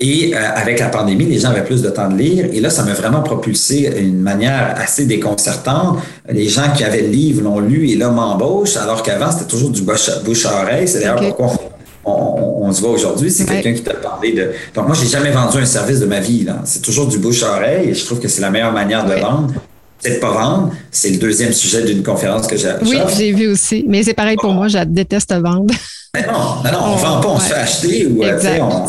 [0.00, 2.46] Et euh, avec la pandémie, les gens avaient plus de temps de lire.
[2.52, 5.98] Et là, ça m'a vraiment propulsé d'une manière assez déconcertante.
[6.28, 9.70] Les gens qui avaient le livre l'ont lu et là m'embauchent, alors qu'avant, c'était toujours
[9.70, 10.88] du bouche à, oreille.
[10.88, 11.73] C'est d'ailleurs pourquoi on,
[12.04, 14.52] se voit aujourd'hui, c'est quelqu'un qui t'a parlé de.
[14.74, 16.46] Donc, moi, j'ai jamais vendu un service de ma vie.
[16.64, 19.14] C'est toujours du bouche à oreille et je trouve que c'est la meilleure manière de
[19.14, 19.54] vendre.
[20.00, 20.72] C'est de pas vendre.
[20.90, 22.72] C'est le deuxième sujet d'une conférence que j'ai.
[22.82, 23.84] Oui, j'ai vu aussi.
[23.88, 25.72] Mais c'est pareil pour moi, je déteste vendre.
[26.14, 28.86] Mais non, non, on ne vend pas, on se fait acheter ou euh, on,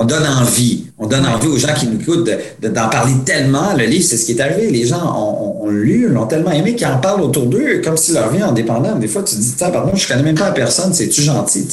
[0.00, 0.89] on, donne envie.
[1.02, 2.28] On donne envie aux gens qui nous écoutent
[2.60, 3.72] d'en parler tellement.
[3.74, 4.70] Le livre, c'est ce qui est arrivé.
[4.70, 5.00] Les gens
[5.62, 8.52] ont, lu, l'ont tellement aimé qu'ils en parlent autour d'eux comme si leur vie en
[8.52, 8.90] dépendait.
[9.00, 11.66] Des fois, tu te dis, pardon, je connais même pas la personne, c'est-tu gentil?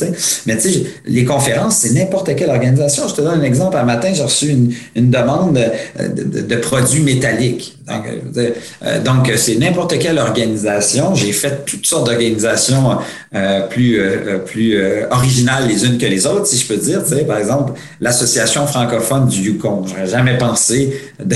[0.46, 3.08] Mais tu sais, les conférences, c'est n'importe quelle organisation.
[3.10, 3.76] Je te donne un exemple.
[3.76, 4.56] Un matin, j'ai reçu
[4.96, 5.60] une, demande
[6.00, 7.76] de, de, produits métalliques.
[7.86, 8.04] Donc,
[8.38, 8.52] euh,
[8.86, 11.16] euh, donc c'est n'importe quelle organisation.
[11.16, 12.98] J'ai fait toutes sortes d'organisations
[13.36, 17.02] euh, plus, euh, euh, originales les unes que les autres, si je peux dire.
[17.28, 19.86] Par exemple, l'Association francophone du Yukon.
[19.86, 21.36] J'aurais jamais pensé de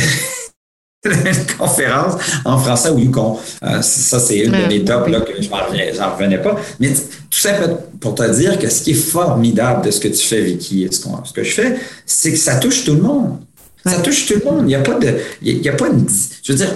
[1.05, 2.13] une conférence
[2.45, 3.39] en français au Yukon.
[3.63, 6.55] Euh, ça, c'est une de mes tops là, que je n'en revenais pas.
[6.79, 7.53] Mais tout ça
[7.99, 11.01] pour te dire que ce qui est formidable de ce que tu fais, Vicky, ce,
[11.23, 13.39] ce que je fais, c'est que ça touche tout le monde.
[13.83, 14.61] Ça touche tout le monde.
[14.61, 16.05] Il n'y a pas de, il y a pas une,
[16.43, 16.71] je veux dire,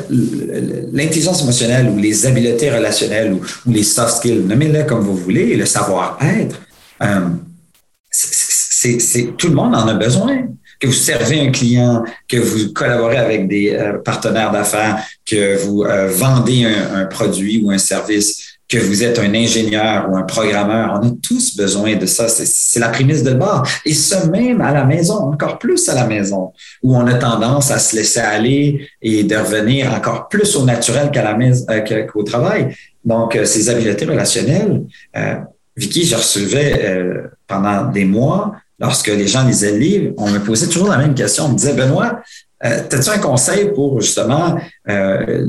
[0.92, 5.66] l'intelligence émotionnelle ou les habiletés relationnelles ou, les soft skills, nommez-le comme vous voulez, le
[5.66, 6.60] savoir-être,
[7.04, 7.28] euh,
[8.12, 10.48] c'est, tout le monde en a besoin
[10.80, 15.84] que vous servez un client, que vous collaborez avec des euh, partenaires d'affaires, que vous
[15.84, 21.00] euh, vendez un, produit ou un service, que vous êtes un ingénieur ou un programmeur.
[21.00, 22.28] On a tous besoin de ça.
[22.28, 23.62] C'est la prémisse de base.
[23.86, 27.70] Et ce même à la maison, encore plus à la maison, où on a tendance
[27.70, 32.06] à se laisser aller et de revenir encore plus au naturel qu'à la maison, euh,
[32.08, 32.76] qu'au travail.
[33.04, 34.82] Donc, ces habiletés relationnelles,
[35.78, 40.68] Vicky, je recevais pendant des mois lorsque les gens lisaient le livre, on me posait
[40.68, 41.46] toujours la même question.
[41.46, 42.22] On me disait, Benoît,
[42.64, 44.58] euh, as-tu un conseil pour justement
[44.90, 45.46] euh,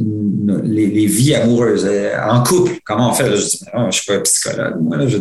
[0.64, 2.72] les, vies amoureuses euh, en couple?
[2.84, 3.36] Comment on fait?
[3.36, 4.98] je dis, oh, je ne suis pas psychologue, moi.
[5.06, 5.18] je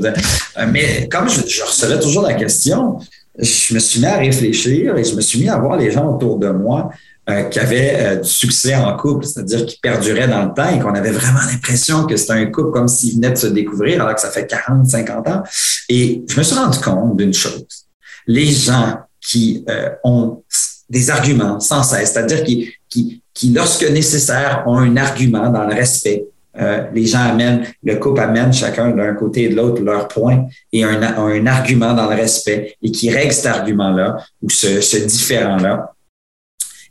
[0.71, 2.97] mais comme je, recevais toujours la question,
[3.37, 6.15] je me suis mis à réfléchir et je me suis mis à voir les gens
[6.15, 6.89] autour de moi
[7.49, 11.09] qui avaient du succès en couple, c'est-à-dire qui perduraient dans le temps et qu'on avait
[11.09, 14.29] vraiment l'impression que c'était un couple comme s'ils venaient de se découvrir alors que ça
[14.29, 15.43] fait 40, 50 ans.
[15.89, 17.84] Et je me suis rendu compte d'une chose
[18.27, 20.43] les gens qui euh, ont
[20.89, 25.73] des arguments sans cesse, c'est-à-dire qui, qui, qui, lorsque nécessaire, ont un argument dans le
[25.73, 26.25] respect.
[26.57, 30.45] Euh, les gens amènent, le couple amène chacun d'un côté et de l'autre leur point
[30.71, 34.97] et un, un argument dans le respect et qui règle cet argument-là ou ce, ce
[34.97, 35.91] différent-là.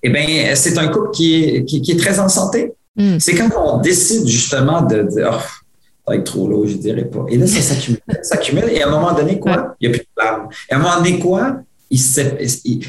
[0.02, 2.74] Eh bien, c'est un couple qui est, qui, est très en santé.
[2.94, 3.18] Hmm.
[3.18, 5.63] C'est quand on décide justement de dire, oh,
[6.06, 7.24] ça va être trop lourd, je dirais pas.
[7.30, 8.68] Et là, ça s'accumule, s'accumule.
[8.70, 9.74] Et à un moment donné, quoi?
[9.80, 10.48] Il n'y a plus de larmes.
[10.70, 11.56] Et à un moment donné, quoi?
[11.90, 12.00] Ils,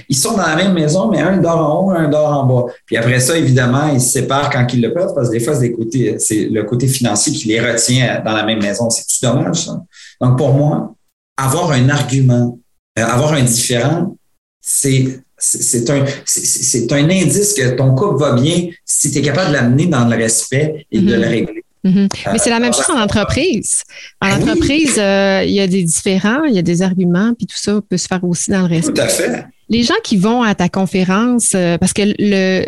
[0.10, 2.74] ils, sont dans la même maison, mais un dort en haut, un dort en bas.
[2.86, 5.54] Puis après ça, évidemment, ils se séparent quand ils le peuvent, parce que des fois,
[5.56, 5.74] c'est,
[6.18, 8.90] c'est le côté financier qui les retient dans la même maison.
[8.90, 9.82] C'est tout dommage, ça.
[10.20, 10.94] Donc, pour moi,
[11.38, 12.58] avoir un argument,
[12.98, 14.18] euh, avoir un différent,
[14.60, 19.50] c'est c'est un, c'est un indice que ton couple va bien si tu es capable
[19.50, 21.20] de l'amener dans le respect et de mm-hmm.
[21.20, 21.65] le régler.
[21.86, 22.08] Mhm.
[22.34, 23.84] Mais c'est la même chose en entreprise.
[24.20, 27.46] En ben entreprise, euh, il y a des différents, il y a des arguments, puis
[27.46, 28.94] tout ça peut se faire aussi dans le respect.
[28.94, 29.46] Tout à fait.
[29.70, 32.66] Les gens qui vont à ta conférence, euh, parce que le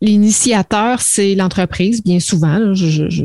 [0.00, 2.74] l'initiateur, c'est l'entreprise, bien souvent.
[2.74, 3.24] je, je, je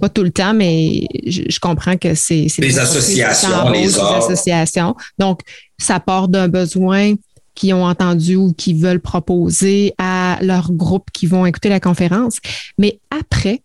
[0.00, 4.96] pas tout le temps, mais je, comprends que c'est les associations, les, associations.
[5.18, 5.40] Donc,
[5.78, 7.14] ça part d'un besoin
[7.54, 12.38] qui ont entendu ou qui veulent proposer à leur groupe qui vont écouter la conférence.
[12.78, 13.60] Mais après,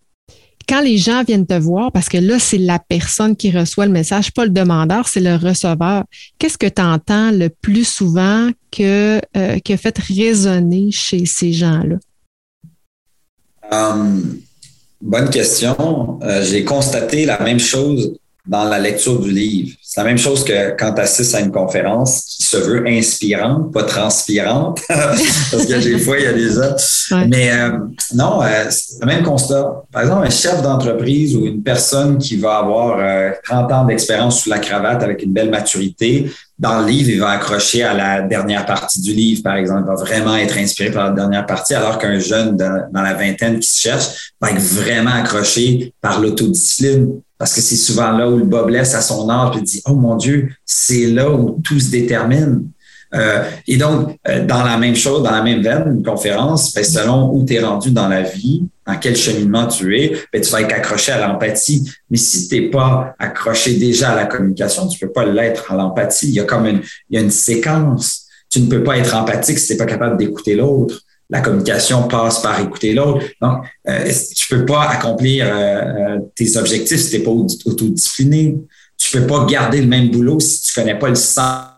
[0.72, 3.92] quand les gens viennent te voir, parce que là, c'est la personne qui reçoit le
[3.92, 6.06] message, pas le demandeur, c'est le receveur.
[6.40, 11.98] Qu'est-ce que tu entends le plus souvent que, euh, que fait résonner chez ces gens-là?
[13.70, 14.40] Um,
[15.02, 16.22] bonne question.
[16.24, 18.18] Euh, j'ai constaté la même chose
[18.52, 19.76] dans la lecture du livre.
[19.82, 23.72] C'est la même chose que quand tu assistes à une conférence qui se veut inspirante,
[23.72, 27.26] pas transpirante, parce que des fois, il y a des gens.
[27.30, 27.78] Mais euh,
[28.14, 29.84] non, euh, c'est le même constat.
[29.90, 33.00] Par exemple, un chef d'entreprise ou une personne qui va avoir
[33.44, 36.30] 30 ans d'expérience sous la cravate avec une belle maturité,
[36.62, 39.82] dans le livre, il va accrocher à la dernière partie du livre, par exemple.
[39.86, 43.60] Il va vraiment être inspiré par la dernière partie, alors qu'un jeune dans, la vingtaine
[43.60, 47.22] qui se cherche va être vraiment accroché par l'autodiscipline.
[47.42, 49.96] Parce que c'est souvent là où le bas blesse à son âge et dit, oh
[49.96, 52.70] mon Dieu, c'est là où tout se détermine.
[53.16, 56.84] Euh, et donc, euh, dans la même chose, dans la même veine, une conférence, ben,
[56.84, 60.52] selon où tu es rendu dans la vie, dans quel cheminement tu es, ben, tu
[60.52, 61.92] vas être accroché à l'empathie.
[62.12, 65.76] Mais si tu n'es pas accroché déjà à la communication, tu peux pas l'être à
[65.76, 66.28] l'empathie.
[66.28, 68.28] Il y a comme une, il y a une séquence.
[68.52, 71.02] Tu ne peux pas être empathique si tu n'es pas capable d'écouter l'autre.
[71.32, 73.26] La communication passe par écouter l'autre.
[73.42, 78.58] Donc, euh, tu peux pas accomplir euh, tes objectifs si tu n'es pas autodiscipliné?
[78.98, 81.72] Tu peux pas garder le même boulot si tu connais pas le sens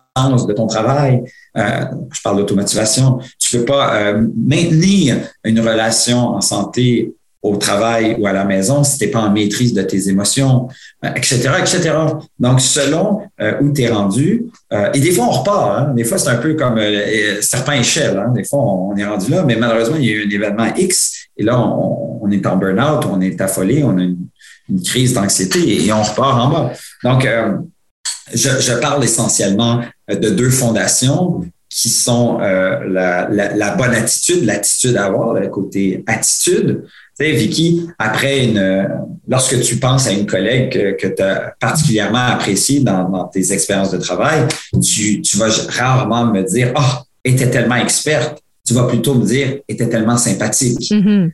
[0.47, 1.23] de ton travail.
[1.57, 3.19] Euh, je parle d'automotivation.
[3.39, 7.13] Tu peux pas euh, maintenir une relation en santé
[7.43, 10.69] au travail ou à la maison si tu n'es pas en maîtrise de tes émotions,
[11.03, 11.91] etc., euh, etc.
[12.39, 13.21] Donc, selon
[13.61, 14.45] où tu es rendu,
[14.93, 15.77] et des fois, on repart.
[15.77, 15.93] Hein.
[15.93, 16.79] des fois, c'est un peu comme
[17.41, 18.17] serpent échelle.
[18.17, 18.31] Hein.
[18.33, 21.27] des fois, on, est rendu là, mais malheureusement, il y a eu un événement X
[21.37, 24.17] et là, on, est en burn-out, on est affolé, on a une,
[24.85, 26.73] crise d'anxiété et on repart en bas.
[27.03, 27.27] Donc,
[28.33, 35.05] je, parle essentiellement euh, de deux fondations qui sont euh, la, bonne attitude, l'attitude à
[35.05, 36.85] avoir, le côté attitude.
[37.19, 38.89] Tu sais, Vicky, après une,
[39.27, 43.97] lorsque tu penses à une collègue que, tu as particulièrement appréciée dans, tes expériences de
[43.97, 44.47] travail,
[44.81, 48.41] tu, vas rarement me dire, oh, était tellement experte.
[48.65, 50.79] Tu vas plutôt me dire, était tellement sympathique.
[50.79, 51.31] Mm-hmm.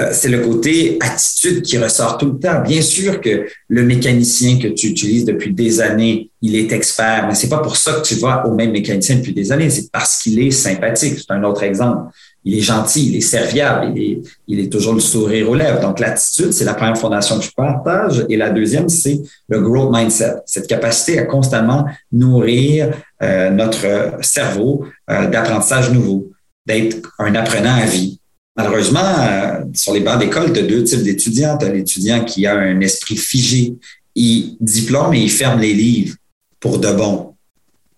[0.00, 2.62] Euh, c'est le côté attitude qui ressort tout le temps.
[2.62, 7.34] Bien sûr que le mécanicien que tu utilises depuis des années, il est expert, mais
[7.34, 9.68] c'est pas pour ça que tu vas au même mécanicien depuis des années.
[9.68, 11.18] C'est parce qu'il est sympathique.
[11.18, 12.12] C'est un autre exemple.
[12.44, 15.80] Il est gentil, il est serviable, il est, toujours le sourire aux lèvres.
[15.80, 18.24] Donc, l'attitude, c'est la première fondation que je partage.
[18.30, 24.86] Et la deuxième, c'est le growth mindset, cette capacité à constamment nourrir euh, notre cerveau
[25.10, 26.30] euh, d'apprentissage nouveau,
[26.66, 28.20] d'être un apprenant à vie
[28.56, 31.56] Malheureusement, euh, sur les bancs d'école, tu as deux types d'étudiants.
[31.56, 33.76] Tu as l'étudiant qui a un esprit figé.
[34.14, 36.16] Il diplôme et il ferme les livres
[36.58, 37.34] pour de bon.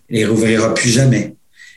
[0.08, 1.34] Il les rouvrira plus jamais.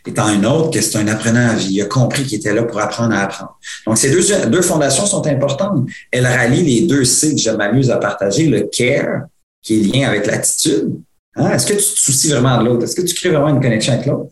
[0.08, 1.74] Et tant un autre que c'est un apprenant à vie.
[1.76, 3.58] Il a compris qu'il était là pour apprendre à apprendre.
[3.88, 5.88] Donc, ces deux, deux fondations sont importantes.
[6.12, 9.24] Elles rallient les deux C que je m'amuse à partager, le care,
[9.64, 10.94] qui est lié avec l'attitude.
[11.36, 11.50] Hein?
[11.52, 12.84] Est-ce que tu te soucies vraiment de l'autre?
[12.84, 14.30] Est-ce que tu crées vraiment une connexion avec l'autre?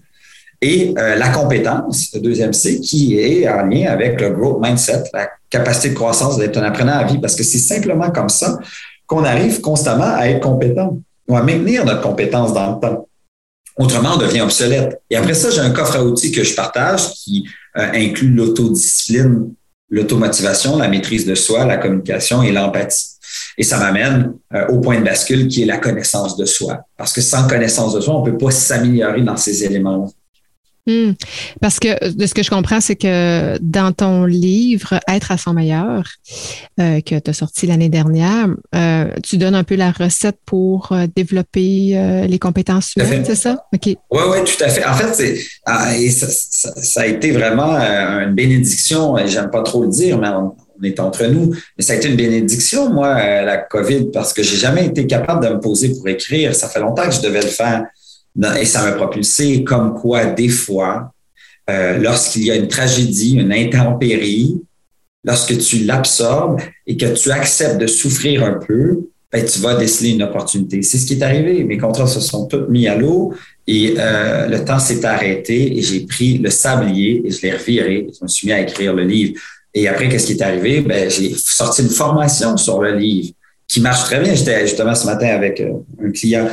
[0.62, 5.04] Et euh, la compétence, le deuxième C, qui est en lien avec le growth mindset,
[5.14, 8.58] la capacité de croissance d'être un apprenant à vie, parce que c'est simplement comme ça
[9.06, 13.08] qu'on arrive constamment à être compétent ou à maintenir notre compétence dans le temps.
[13.78, 15.02] Autrement, on devient obsolète.
[15.10, 19.54] Et après ça, j'ai un coffre à outils que je partage qui euh, inclut l'autodiscipline,
[19.90, 23.14] l'automotivation, la maîtrise de soi, la communication et l'empathie.
[23.58, 26.82] Et ça m'amène euh, au point de bascule qui est la connaissance de soi.
[26.98, 30.12] Parce que sans connaissance de soi, on ne peut pas s'améliorer dans ces éléments
[30.86, 31.12] Hmm.
[31.62, 35.54] Parce que de ce que je comprends, c'est que dans ton livre Être à son
[35.54, 36.04] meilleur,
[36.78, 40.92] euh, que tu as sorti l'année dernière, euh, tu donnes un peu la recette pour
[40.92, 43.66] euh, développer les compétences humaines, c'est ça?
[43.74, 43.86] OK.
[43.86, 44.86] Oui, oui, tout à fait.
[44.86, 50.18] En fait, ah, ça, a été vraiment une bénédiction, et j'aime pas trop le dire,
[50.18, 51.56] mais on, est entre nous.
[51.78, 55.48] Mais ça a été une bénédiction, moi, la COVID, parce que j'ai jamais été capable
[55.48, 56.54] de me poser pour écrire.
[56.54, 57.86] Ça fait longtemps que je devais le faire.
[58.60, 61.14] Et ça m'a propulsé comme quoi, des fois,
[61.70, 64.60] euh, lorsqu'il y a une tragédie, une intempérie,
[65.24, 70.12] lorsque tu l'absorbes et que tu acceptes de souffrir un peu, ben, tu vas déceler
[70.12, 70.82] une opportunité.
[70.84, 71.64] C'est ce qui est arrivé.
[71.64, 73.34] Mes contrats se sont tous mis à l'eau
[73.66, 78.08] et euh, le temps s'est arrêté et j'ai pris le sablier et je l'ai reviré.
[78.08, 79.40] Je me suis mis à écrire le livre.
[79.74, 80.82] Et après, qu'est-ce qui est arrivé?
[80.82, 83.32] Ben, j'ai sorti une formation sur le livre
[83.68, 84.36] qui marche très bien.
[84.36, 86.48] J'étais justement ce matin avec euh, un client.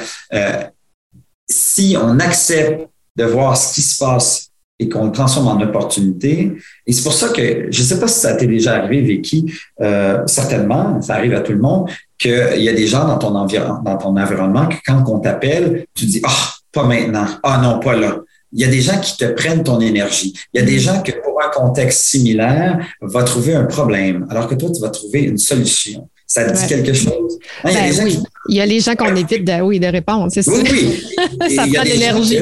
[1.51, 6.53] Si on accepte de voir ce qui se passe et qu'on le transforme en opportunité.
[6.87, 9.53] Et c'est pour ça que, je ne sais pas si ça t'est déjà arrivé, Vicky,
[9.83, 13.31] euh, certainement, ça arrive à tout le monde, qu'il y a des gens dans ton,
[13.31, 17.95] dans ton environnement que quand on t'appelle, tu dis, ah, pas maintenant, ah non, pas
[17.95, 18.21] là.
[18.53, 20.35] il y a des gens qui te prennent ton énergie.
[20.55, 24.49] Il y a des gens que pour un contexte similaire va trouver un problème, alors
[24.49, 26.09] que toi, tu vas trouver une solution.
[26.31, 27.41] Ça te dit quelque chose?
[27.65, 28.19] Hein, il, y a ben oui.
[28.49, 30.53] il y a les gens qu'on évite de, oui, de répondre, c'est ça.
[30.53, 31.03] Oui,
[31.57, 32.39] ça prend de l'énergie.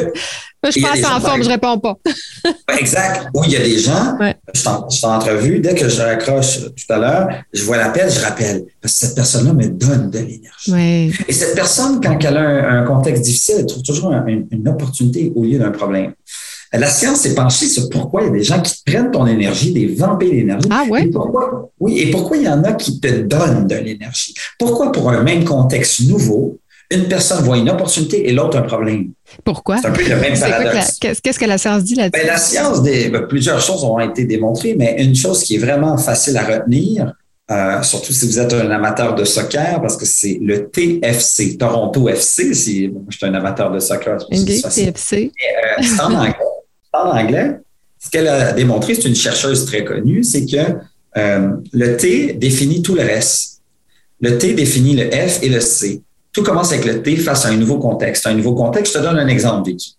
[0.62, 1.96] Je passe en forme, je réponds pas.
[2.78, 3.28] exact.
[3.32, 4.18] Oui, il y a des gens,
[4.52, 8.20] je suis en entrevue, dès que je raccroche tout à l'heure, je vois l'appel, je
[8.20, 8.66] rappelle.
[8.82, 11.14] Parce que cette personne-là me donne de l'énergie.
[11.26, 15.44] Et cette personne, quand elle a un, contexte difficile, elle trouve toujours une opportunité au
[15.44, 16.12] lieu d'un problème.
[16.72, 19.72] La science s'est penchée sur pourquoi il y a des gens qui prennent ton énergie,
[19.72, 20.68] des vampires d'énergie.
[20.70, 21.10] Ah ouais?
[21.80, 24.34] oui, et pourquoi il y en a qui te donnent de l'énergie?
[24.58, 26.58] Pourquoi pour un même contexte nouveau,
[26.90, 29.12] une personne voit une opportunité et l'autre un problème?
[29.44, 29.78] Pourquoi?
[29.78, 30.98] C'est un peu le même paradoxe.
[31.00, 32.22] Qu'est-ce que la science dit là-dessus?
[32.22, 35.58] Ben, la science, des, ben, plusieurs choses ont été démontrées, mais une chose qui est
[35.58, 37.14] vraiment facile à retenir,
[37.50, 42.10] euh, surtout si vous êtes un amateur de soccer, parce que c'est le TFC, Toronto
[42.10, 42.52] FC.
[42.52, 44.18] Si, je suis un amateur de soccer.
[44.28, 45.32] TFC.
[45.32, 46.34] Euh, c'est en anglais
[46.92, 47.60] en anglais,
[47.98, 50.56] ce qu'elle a démontré, c'est une chercheuse très connue, c'est que
[51.16, 53.62] euh, le T définit tout le reste.
[54.20, 56.02] Le T définit le F et le C.
[56.32, 58.26] Tout commence avec le T face à un nouveau contexte.
[58.26, 59.96] Un nouveau contexte, je te donne un exemple, Vicky.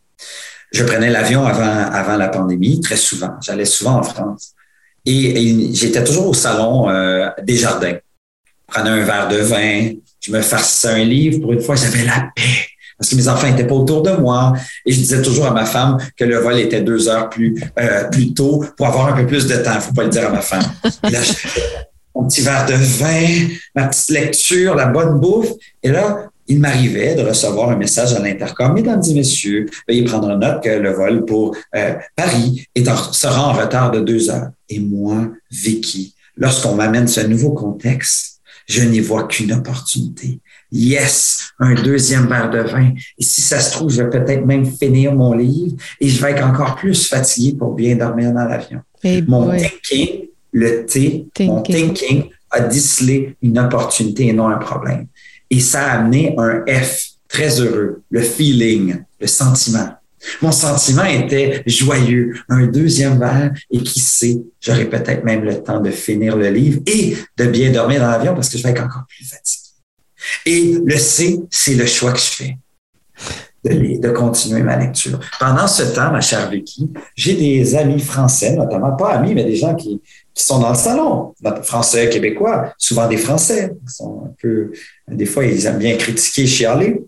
[0.72, 3.32] Je prenais l'avion avant, avant la pandémie, très souvent.
[3.42, 4.54] J'allais souvent en France.
[5.06, 7.98] Et, j'étais toujours au salon euh, des jardins.
[8.68, 11.40] Je prenais un verre de vin, je me farcissais un livre.
[11.40, 12.69] Pour une fois, j'avais la paix
[13.00, 14.54] parce que mes enfants n'étaient pas autour de moi.
[14.86, 18.04] Et je disais toujours à ma femme que le vol était deux heures plus, euh,
[18.10, 19.72] plus tôt pour avoir un peu plus de temps.
[19.76, 20.64] Il faut pas le dire à ma femme.
[22.14, 25.50] mon petit verre de vin, ma petite lecture, la bonne bouffe.
[25.82, 28.74] Et là, il m'arrivait de recevoir un message à l'intercom.
[28.74, 32.84] Mesdames et messieurs, veuillez prendre note que le vol pour euh, Paris est
[33.14, 34.50] sera en retard de deux heures.
[34.68, 40.42] Et moi, Vicky, lorsqu'on m'amène ce nouveau contexte, je n'y vois qu'une opportunité
[40.72, 42.94] yes, un deuxième verre de vin.
[43.18, 46.32] Et si ça se trouve, je vais peut-être même finir mon livre et je vais
[46.32, 48.82] être encore plus fatigué pour bien dormir dans l'avion.
[49.28, 55.08] mon thinking, le T, mon thinking a décelé une opportunité et non un problème.
[55.50, 59.90] Et ça a amené un F très heureux, le feeling, le sentiment.
[60.42, 65.80] Mon sentiment était joyeux, un deuxième verre et qui sait, j'aurai peut-être même le temps
[65.80, 68.84] de finir le livre et de bien dormir dans l'avion parce que je vais être
[68.84, 69.69] encore plus fatigué.
[70.46, 72.58] Et le C, c'est le choix que je fais
[73.64, 75.20] de, continuer ma lecture.
[75.40, 79.56] Pendant ce temps, ma chère Vicky, j'ai des amis français, notamment, pas amis, mais des
[79.56, 80.02] gens qui,
[80.36, 84.34] sont dans le salon, français, québécois, souvent des Français, sont
[85.10, 87.02] un des fois, ils aiment bien critiquer, chialer.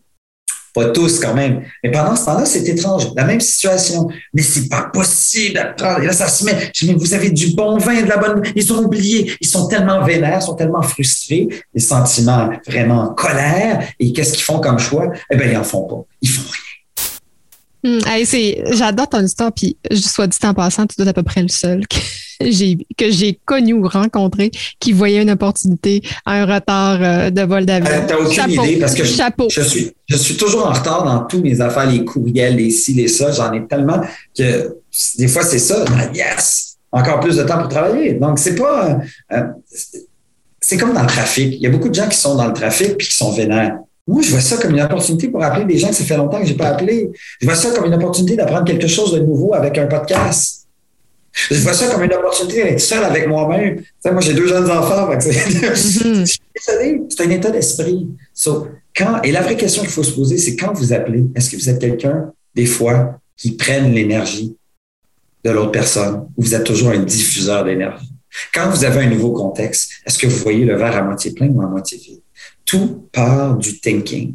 [0.74, 1.64] Pas tous quand même.
[1.84, 3.10] Mais pendant ce temps-là, c'est étrange.
[3.16, 4.08] La même situation.
[4.34, 6.02] Mais c'est pas possible d'apprendre.
[6.02, 6.72] Et là, ça se met.
[6.74, 8.42] Je dis, mais vous avez du bon vin, de la bonne.
[8.56, 9.34] Ils ont oublié.
[9.42, 13.88] Ils sont tellement vénères, sont tellement frustrés, des sentiments vraiment en colère.
[14.00, 15.12] Et qu'est-ce qu'ils font comme choix?
[15.30, 16.06] Eh bien, ils en font pas.
[17.84, 18.00] Hmm,
[18.72, 21.88] j'adore ton histoire, puis soit dit en passant, tu dois à peu près le seul
[21.88, 21.98] que
[22.52, 27.42] j'ai, que j'ai connu ou rencontré qui voyait une opportunité à un retard euh, de
[27.42, 27.92] vol d'avion.
[27.92, 31.42] Euh, T'as aucune idée parce que Je, suis, je suis toujours en retard dans tous
[31.42, 33.32] mes affaires, les courriels, les ci, les ça.
[33.32, 34.02] J'en ai tellement
[34.38, 34.76] que
[35.18, 35.86] des fois, c'est ça.
[36.14, 36.78] Yes!
[36.92, 38.14] Encore plus de temps pour travailler.
[38.14, 39.00] Donc, c'est pas.
[39.32, 39.44] Euh,
[40.60, 41.56] c'est comme dans le trafic.
[41.56, 43.80] Il y a beaucoup de gens qui sont dans le trafic puis qui sont vénères.
[44.12, 46.40] Moi, je vois ça comme une opportunité pour appeler des gens que ça fait longtemps
[46.40, 47.10] que je n'ai pas appelé.
[47.40, 50.68] Je vois ça comme une opportunité d'apprendre quelque chose de nouveau avec un podcast.
[51.34, 53.82] Je vois ça comme une opportunité d'être seul avec moi-même.
[54.04, 55.10] moi, j'ai deux jeunes enfants.
[55.14, 56.38] Mm-hmm.
[57.10, 58.10] c'est un état d'esprit.
[58.94, 61.56] quand, et la vraie question qu'il faut se poser, c'est quand vous appelez, est-ce que
[61.56, 64.58] vous êtes quelqu'un, des fois, qui prenne l'énergie
[65.46, 68.12] de l'autre personne ou vous êtes toujours un diffuseur d'énergie?
[68.54, 71.48] Quand vous avez un nouveau contexte, est-ce que vous voyez le verre à moitié plein
[71.48, 72.21] ou à moitié vide?
[72.66, 74.34] Tout part du thinking.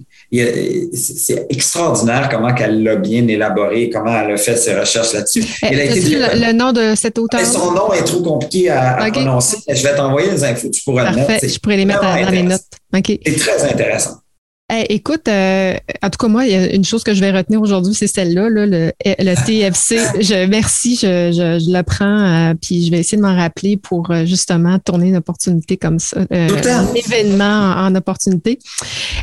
[0.92, 5.44] C'est extraordinaire comment elle l'a bien élaboré, comment elle a fait ses recherches là-dessus.
[5.62, 7.40] Eh, le, nom de cet auteur?
[7.40, 9.58] Son nom est trop compliqué à, prononcer.
[9.68, 11.48] Je vais t'envoyer les infos, tu pourras le mettre.
[11.48, 12.62] Je pourrais les mettre dans les notes.
[12.92, 14.20] C'est très intéressant
[14.68, 17.60] écoute, euh, en tout cas, moi, il y a une chose que je vais retenir
[17.60, 19.98] aujourd'hui, c'est celle-là, le, le, TFC.
[20.20, 23.76] Je, merci, je, je, je le prends, euh, puis je vais essayer de m'en rappeler
[23.76, 28.58] pour euh, justement tourner une opportunité comme ça, un événement en, opportunité.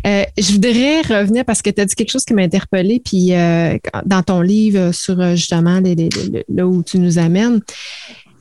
[0.06, 3.32] je voudrais revenir parce que tu as dit quelque chose qui m'a interpellée, puis
[4.06, 6.10] dans ton livre sur justement les,
[6.50, 7.60] là où tu nous amènes.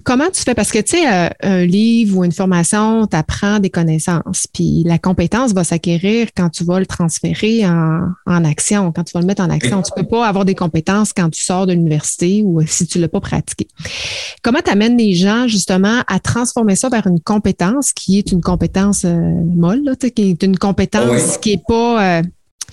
[0.05, 0.55] Comment tu fais?
[0.55, 4.99] Parce que, tu sais, euh, un livre ou une formation t'apprend des connaissances, puis la
[4.99, 9.27] compétence va s'acquérir quand tu vas le transférer en, en, action, quand tu vas le
[9.27, 9.83] mettre en action.
[9.83, 13.09] Tu peux pas avoir des compétences quand tu sors de l'université ou si tu l'as
[13.09, 13.69] pas pratiqué.
[14.43, 18.41] Comment tu amènes les gens, justement, à transformer ça vers une compétence qui est une
[18.41, 19.19] compétence euh,
[19.55, 22.19] molle, là, qui est une compétence qui est pas...
[22.19, 22.23] Euh,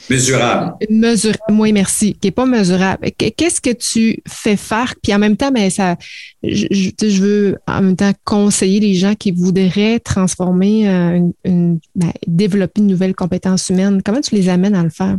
[0.10, 0.74] Mesurable.
[0.90, 2.14] Mesurable, oui, merci.
[2.14, 3.10] Qui n'est pas mesurable.
[3.18, 4.96] Qu'est-ce que tu fais faire?
[5.02, 5.98] Puis en même temps, ben, ça,
[6.44, 12.82] je, veux en même temps conseiller les gens qui voudraient transformer, euh, une, ben, développer
[12.82, 14.02] une nouvelle compétence humaine.
[14.04, 15.18] Comment tu les amènes à le faire?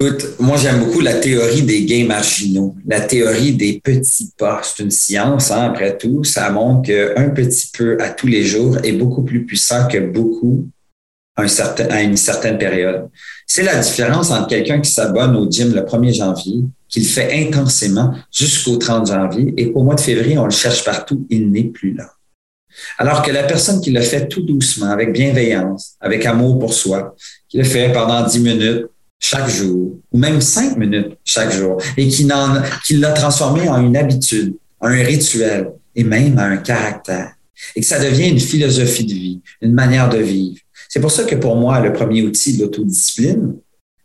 [0.00, 4.60] Écoute, moi j'aime beaucoup la théorie des gains marginaux, la théorie des petits pas.
[4.62, 6.22] C'est une science, hein, après tout.
[6.22, 10.68] Ça montre qu'un petit peu à tous les jours est beaucoup plus puissant que beaucoup
[11.38, 13.08] à, une certaine période.
[13.46, 18.12] C'est la différence entre quelqu'un qui s'abonne au gym le 1er janvier, qu'il fait intensément
[18.32, 21.94] jusqu'au 30 janvier, et au mois de février, on le cherche partout, il n'est plus
[21.94, 22.10] là.
[22.98, 27.14] Alors que la personne qui le fait tout doucement, avec bienveillance, avec amour pour soi,
[27.48, 28.86] qui le fait pendant 10 minutes
[29.20, 34.54] chaque jour, ou même 5 minutes chaque jour, et qui, l'a transformé en une habitude,
[34.80, 37.32] en un rituel, et même en un caractère,
[37.74, 40.58] et que ça devient une philosophie de vie, une manière de vivre,
[40.88, 43.54] c'est pour ça que pour moi, le premier outil de l'autodiscipline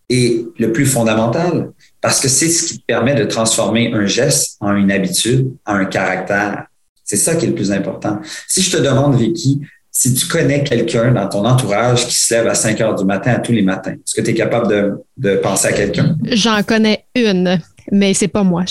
[0.09, 1.71] est le plus fondamental
[2.01, 5.85] parce que c'est ce qui permet de transformer un geste en une habitude, en un
[5.85, 6.65] caractère.
[7.05, 8.19] C'est ça qui est le plus important.
[8.47, 9.61] Si je te demande, Vicky,
[9.91, 13.33] si tu connais quelqu'un dans ton entourage qui se lève à 5 heures du matin
[13.33, 16.17] à tous les matins, est-ce que tu es capable de, de penser à quelqu'un?
[16.31, 17.59] J'en connais une,
[17.91, 18.65] mais c'est pas moi.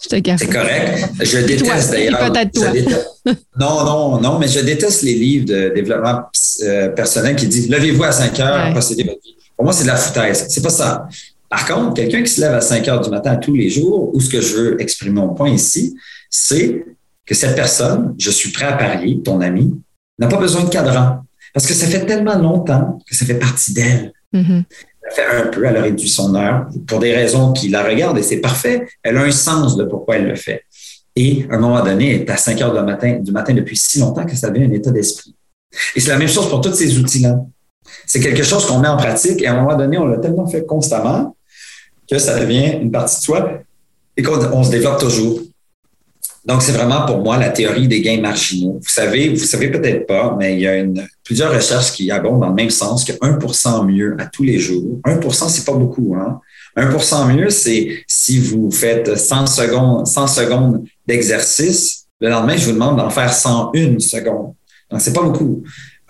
[0.00, 1.10] C'est correct.
[1.20, 2.32] Je déteste d'ailleurs.
[3.58, 6.22] Non, non, non, mais je déteste les livres de développement
[6.62, 9.36] euh, personnel qui disent levez-vous à 5 heures, possédez votre vie.
[9.54, 10.46] Pour moi, c'est de la foutaise.
[10.48, 11.06] C'est pas ça.
[11.50, 14.20] Par contre, quelqu'un qui se lève à 5 heures du matin tous les jours, ou
[14.20, 15.94] ce que je veux exprimer mon point ici,
[16.30, 16.82] c'est
[17.26, 19.78] que cette personne, je suis prêt à parier, ton ami,
[20.18, 21.20] n'a pas besoin de cadran.
[21.52, 24.12] Parce que ça fait tellement longtemps que ça fait partie d'elle.
[24.32, 24.64] Mm-hmm
[25.10, 28.22] fait un peu, elle a réduit son heure pour des raisons qui la regardent et
[28.22, 28.86] c'est parfait.
[29.02, 30.64] Elle a un sens de pourquoi elle le fait.
[31.16, 33.76] Et à un moment donné, elle est à 5 heures du matin, du matin depuis
[33.76, 35.34] si longtemps que ça devient un état d'esprit.
[35.94, 37.40] Et c'est la même chose pour tous ces outils-là.
[38.06, 40.46] C'est quelque chose qu'on met en pratique et à un moment donné, on l'a tellement
[40.46, 41.36] fait constamment
[42.08, 43.52] que ça devient une partie de soi
[44.16, 45.40] et qu'on se développe toujours.
[46.44, 48.78] Donc, c'est vraiment pour moi la théorie des gains marginaux.
[48.82, 52.40] Vous savez, vous savez peut-être pas, mais il y a une, plusieurs recherches qui abondent
[52.40, 55.00] dans le même sens que 1% mieux à tous les jours.
[55.04, 56.40] 1% c'est pas beaucoup, hein?
[56.76, 62.72] 1% mieux, c'est si vous faites 100 secondes, 100 secondes d'exercice, le lendemain, je vous
[62.72, 64.54] demande d'en faire 101 secondes.
[64.90, 65.62] Donc, c'est pas beaucoup.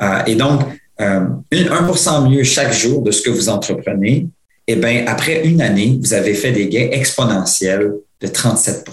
[0.02, 0.60] Euh, et donc,
[1.00, 4.28] euh, 1% mieux chaque jour de ce que vous entreprenez,
[4.66, 8.84] eh bien, après une année, vous avez fait des gains exponentiels de 37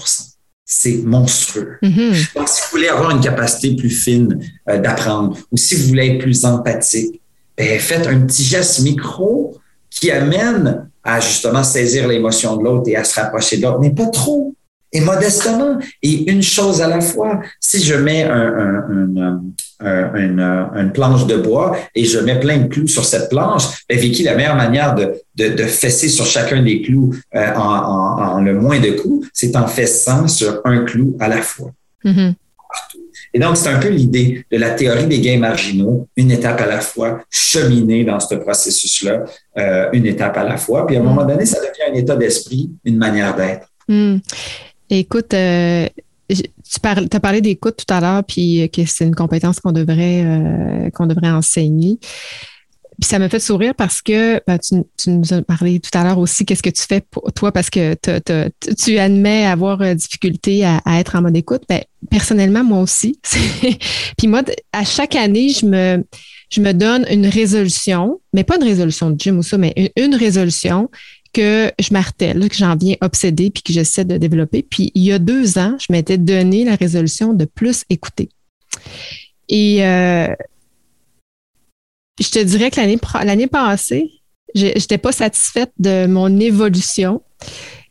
[0.70, 1.78] c'est monstrueux.
[1.82, 2.36] Mm-hmm.
[2.36, 4.38] Donc, si vous voulez avoir une capacité plus fine
[4.70, 7.22] euh, d'apprendre ou si vous voulez être plus empathique,
[7.58, 9.58] ben, faites un petit geste micro
[9.90, 13.92] qui amène à justement saisir l'émotion de l'autre et à se rapprocher de l'autre, mais
[13.92, 14.54] pas trop
[14.92, 17.42] et modestement et une chose à la fois.
[17.60, 18.86] Si je mets un,
[19.80, 24.24] une, planche de bois et je mets plein de clous sur cette planche, ben Vicky,
[24.24, 28.92] la meilleure manière de, de, fesser sur chacun des clous euh, en, le moins de
[28.92, 31.72] coups, c'est en fessant sur un clou à la fois.
[32.04, 32.34] Mm-hmm.
[33.34, 36.66] Et donc, c'est un peu l'idée de la théorie des gains marginaux, une étape à
[36.66, 39.26] la fois, cheminer dans ce processus-là,
[39.58, 40.88] euh, une étape à la fois.
[40.88, 43.68] Puis à un moment donné, ça devient un état d'esprit, une manière d'être.
[43.88, 44.18] Mm.
[44.90, 45.88] Écoute, euh,
[46.30, 51.06] tu as parlé d'écoute tout à l'heure, puis que c'est une compétence qu'on devrait, euh,
[51.06, 51.98] devrait enseigner.
[53.00, 56.18] Puis ça me fait sourire parce que ben, tu, nous as parlé tout à l'heure
[56.18, 57.96] aussi, qu'est-ce que tu fais pour toi parce que
[58.76, 61.62] tu admets avoir euh, difficulté à, être en mode écoute.
[61.70, 63.20] Ben, personnellement, moi aussi.
[64.18, 64.42] Puis moi,
[64.74, 66.04] à chaque année, je me,
[66.50, 70.16] je me donne une résolution, mais pas une résolution de gym ou ça, mais une
[70.16, 70.90] résolution
[71.38, 74.64] que je martèle, que j'en viens obsédée puis que j'essaie de développer.
[74.64, 78.30] Puis il y a deux ans, je m'étais donné la résolution de plus écouter.
[79.48, 80.34] Et euh,
[82.20, 84.10] je te dirais que l'année, l'année passée,
[84.56, 87.22] je n'étais pas satisfaite de mon évolution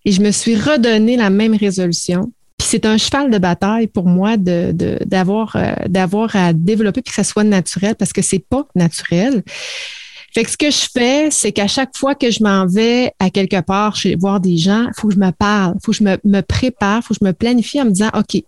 [0.05, 2.33] et je me suis redonné la même résolution.
[2.59, 7.17] Puis c'est un cheval de bataille pour moi d'avoir, euh, d'avoir à développer puis que
[7.17, 9.45] ça soit naturel parce que c'est pas naturel.
[10.37, 13.31] Fait que ce que je fais, c'est qu'à chaque fois que je m'en vais à
[13.31, 16.19] quelque part chez voir des gens, faut que je me parle, faut que je me,
[16.25, 18.43] me prépare, faut que je me planifie en me disant, OK,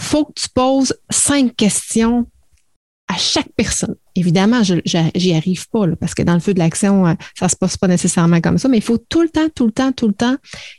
[0.00, 2.24] faut que tu poses cinq questions
[3.08, 3.96] à chaque personne.
[4.14, 7.76] Évidemment, j'y arrive pas parce que dans le feu de l'action, euh, ça se passe
[7.76, 10.14] pas nécessairement comme ça, mais il faut tout le temps, tout le temps, tout le
[10.14, 10.36] temps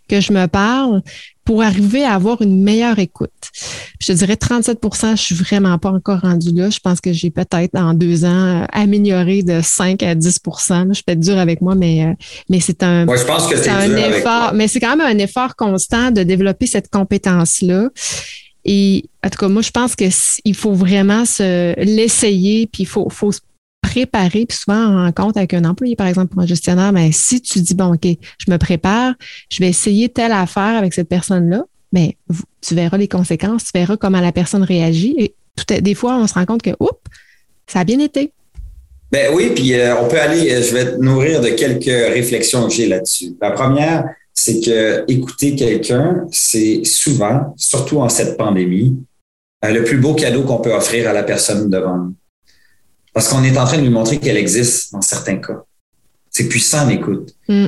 [0.08, 1.01] que je me parle
[1.46, 3.30] pour arriver à avoir une meilleure écoute.
[4.02, 6.70] Je te dirais 37% je suis vraiment pas encore rendu là.
[6.72, 10.93] Je pense que j'ai peut-être en deux ans euh, amélioré de 5 à 10% Je
[10.93, 12.14] suis peut-être dur avec moi, mais, euh,
[12.50, 14.54] mais c'est un, je pense que c'est un effort.
[14.54, 17.89] Mais c'est quand même un effort constant de développer cette compétence-là.
[18.66, 23.08] Et en tout cas, moi, je pense qu'il faut vraiment se l'essayer, puis il faut,
[23.10, 23.32] faut
[23.86, 27.42] préparer, puis souvent en rencontre avec un employé, par exemple, pour un gestionnaire, mais si
[27.42, 29.14] tu dis, bon, OK, je me prépare,
[29.50, 31.64] je vais essayer telle affaire avec cette personne-là,
[31.94, 32.18] mais
[32.62, 35.16] tu verras les conséquences, tu verras comment la personne réagit.
[35.18, 35.36] Et
[35.82, 37.00] des fois, on se rend compte que, oups,
[37.68, 38.32] ça a bien été.
[39.12, 42.68] Ben oui, puis euh, on peut aller, euh, je vais te nourrir de quelques réflexions
[42.68, 43.36] que j'ai là-dessus.
[43.40, 48.98] La première, c'est que écouter quelqu'un, c'est souvent, surtout en cette pandémie,
[49.64, 52.16] euh, le plus beau cadeau qu'on peut offrir à la personne devant nous.
[53.16, 55.63] Parce qu'on est en train de lui montrer qu'elle existe dans certains cas.
[56.30, 57.34] C'est puissant l'écoute.
[57.47, 57.68] Mm.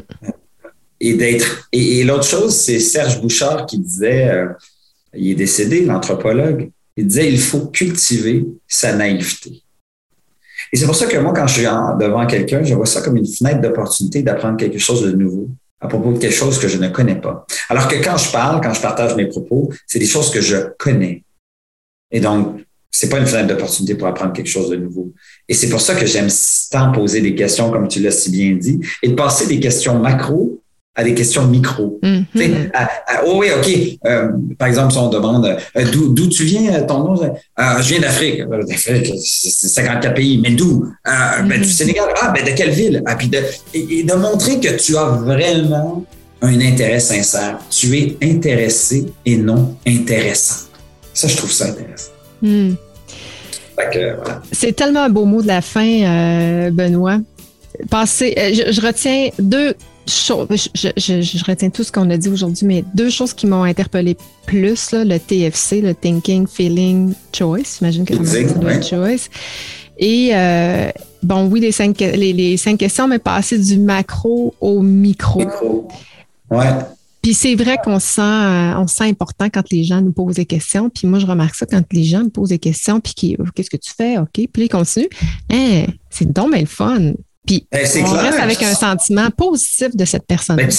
[1.00, 1.70] Et d'être.
[1.72, 4.44] Et, l'autre chose, c'est Serge Bouchard qui disait,
[5.14, 9.64] il est décédé, l'anthropologue, il disait il faut cultiver sa naïveté.
[10.74, 13.16] Et c'est pour ça que moi, quand je suis devant quelqu'un, je vois ça comme
[13.16, 15.48] une fenêtre d'opportunité d'apprendre quelque chose de nouveau
[15.80, 17.46] à propos de quelque chose que je ne connais pas.
[17.70, 20.58] Alors que quand je parle, quand je partage mes propos, c'est des choses que je
[20.78, 21.24] connais.
[22.12, 22.67] Et donc,
[23.00, 25.14] c'est pas une fenêtre d'opportunité pour apprendre quelque chose de nouveau.
[25.48, 26.30] Et c'est pour ça que j'aime
[26.72, 30.00] tant poser des questions, comme tu l'as si bien dit, et de passer des questions
[30.00, 30.60] macro
[30.96, 32.00] à des questions micro.
[32.02, 32.72] Mm-hmm.
[33.28, 34.00] oh oui, OK.
[34.08, 38.00] Euh, par exemple, si on demande euh, d'où tu viens, euh, ton nom, je viens
[38.00, 38.42] d'Afrique.
[39.20, 40.92] C'est 54 pays, mais d'où?
[41.06, 41.64] ben, du mm-hmm.
[41.66, 42.06] Sénégal.
[42.20, 43.04] Ah, ben de quelle ville?
[43.06, 43.38] Ah, puis de,
[43.76, 46.04] et, de montrer que tu as vraiment
[46.42, 47.60] un intérêt sincère.
[47.70, 50.66] Tu es intéressé et non intéressant.
[51.14, 52.10] Ça, je trouve ça intéressant.
[52.42, 52.74] Mm.
[53.78, 54.42] Voilà.
[54.52, 57.20] C'est tellement un beau mot de la fin, Benoît.
[57.90, 59.76] Passer, je retiens deux
[60.08, 64.94] je, retiens tout ce qu'on a dit aujourd'hui, mais deux choses qui m'ont interpellé plus,
[64.94, 67.78] le TFC, le Thinking, Feeling, Choice.
[67.80, 69.30] J'imagine que c'est Choice.
[69.98, 70.90] Et euh,
[71.24, 75.40] bon, oui, les cinq, les, cinq questions, mais passer du macro au micro.
[75.40, 75.88] Micro.
[76.52, 76.68] Ouais.
[77.28, 80.46] Puis c'est vrai qu'on sent, euh, on sent important quand les gens nous posent des
[80.46, 80.90] questions.
[80.90, 83.76] Puis moi, je remarque ça quand les gens me posent des questions, puis qu'est-ce que
[83.76, 84.18] tu fais?
[84.18, 84.30] OK.
[84.32, 85.10] Puis ils continuent.
[85.52, 87.12] Hein, c'est donc le fun.
[87.48, 90.58] Puis ben, on reste avec un sentiment positif de cette personne.
[90.58, 90.76] Ben, qui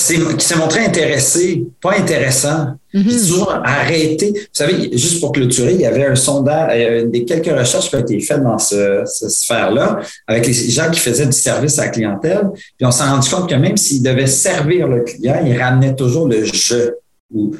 [0.47, 2.75] s'est montré intéressé, pas intéressant.
[2.95, 3.21] Mm-hmm.
[3.21, 4.33] toujours arrêté.
[4.33, 7.97] Vous savez, juste pour clôturer, il y avait un sondage, euh, des quelques recherches qui
[7.97, 11.85] ont été faites dans ce, cette sphère-là, avec les gens qui faisaient du service à
[11.85, 12.49] la clientèle.
[12.55, 16.29] Puis on s'est rendu compte que même s'ils devaient servir le client, ils ramenaient toujours
[16.29, 16.93] le je.
[17.35, 17.55] Ou,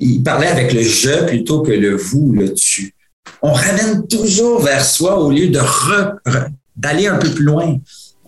[0.00, 2.94] ils parlaient avec le je plutôt que le vous, le tu.
[3.42, 5.60] On ramène toujours vers soi au lieu de
[6.76, 7.76] d'aller un peu plus loin.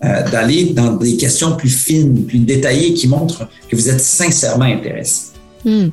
[0.04, 4.66] Euh, d'aller dans des questions plus fines, plus détaillées qui montrent que vous êtes sincèrement
[4.66, 5.33] intéressé.
[5.64, 5.88] Hmm.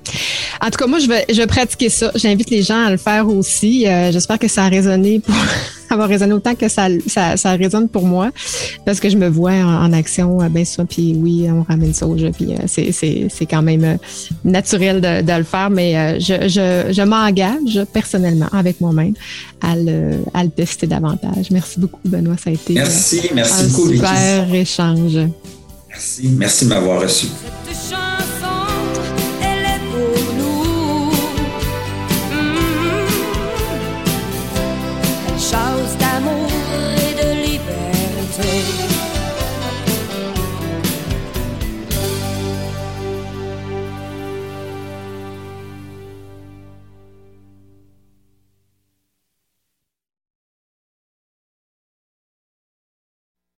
[0.62, 2.12] En tout cas, moi, je vais, je vais pratiquer ça.
[2.16, 3.88] J'invite les gens à le faire aussi.
[3.88, 5.36] Euh, j'espère que ça a résonné pour
[5.90, 8.32] avoir résonné autant que ça, ça, ça, résonne pour moi,
[8.86, 10.86] parce que je me vois en, action euh, bien souvent.
[10.86, 12.32] Puis oui, on ramène ça au jeu.
[12.32, 13.98] Puis c'est, c'est, quand même
[14.44, 19.14] naturel de, de, le faire, mais je, je, je m'engage personnellement avec moi-même
[19.62, 21.50] à le, à le tester davantage.
[21.52, 22.36] Merci beaucoup, Benoît.
[22.42, 25.18] Ça a été merci, merci un beaucoup, super échange.
[25.90, 27.28] Merci, merci de m'avoir reçu.